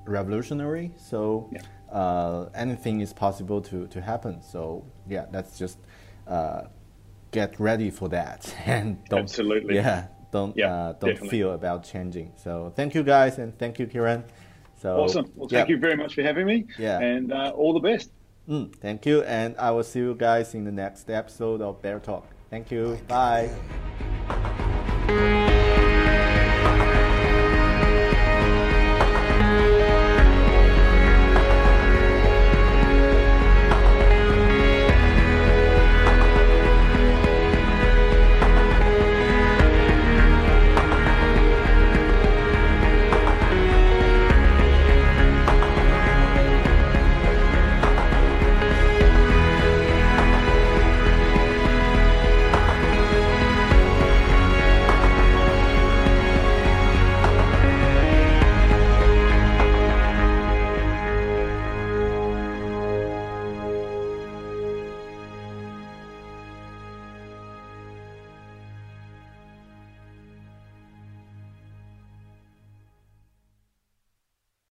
[0.05, 1.49] revolutionary, so
[1.91, 4.41] uh, anything is possible to to happen.
[4.41, 5.79] So yeah, let's just
[6.27, 6.61] uh,
[7.31, 11.29] get ready for that and don't absolutely yeah don't yeah, uh, don't definitely.
[11.29, 12.33] feel about changing.
[12.35, 14.23] So thank you guys and thank you, Kiran.
[14.81, 15.25] So awesome.
[15.35, 15.75] Well, thank yeah.
[15.75, 16.67] you very much for having me.
[16.77, 18.11] Yeah, and uh, all the best.
[18.47, 21.99] Mm, thank you, and I will see you guys in the next episode of Bear
[21.99, 22.27] Talk.
[22.49, 22.97] Thank you.
[23.07, 23.49] Bye.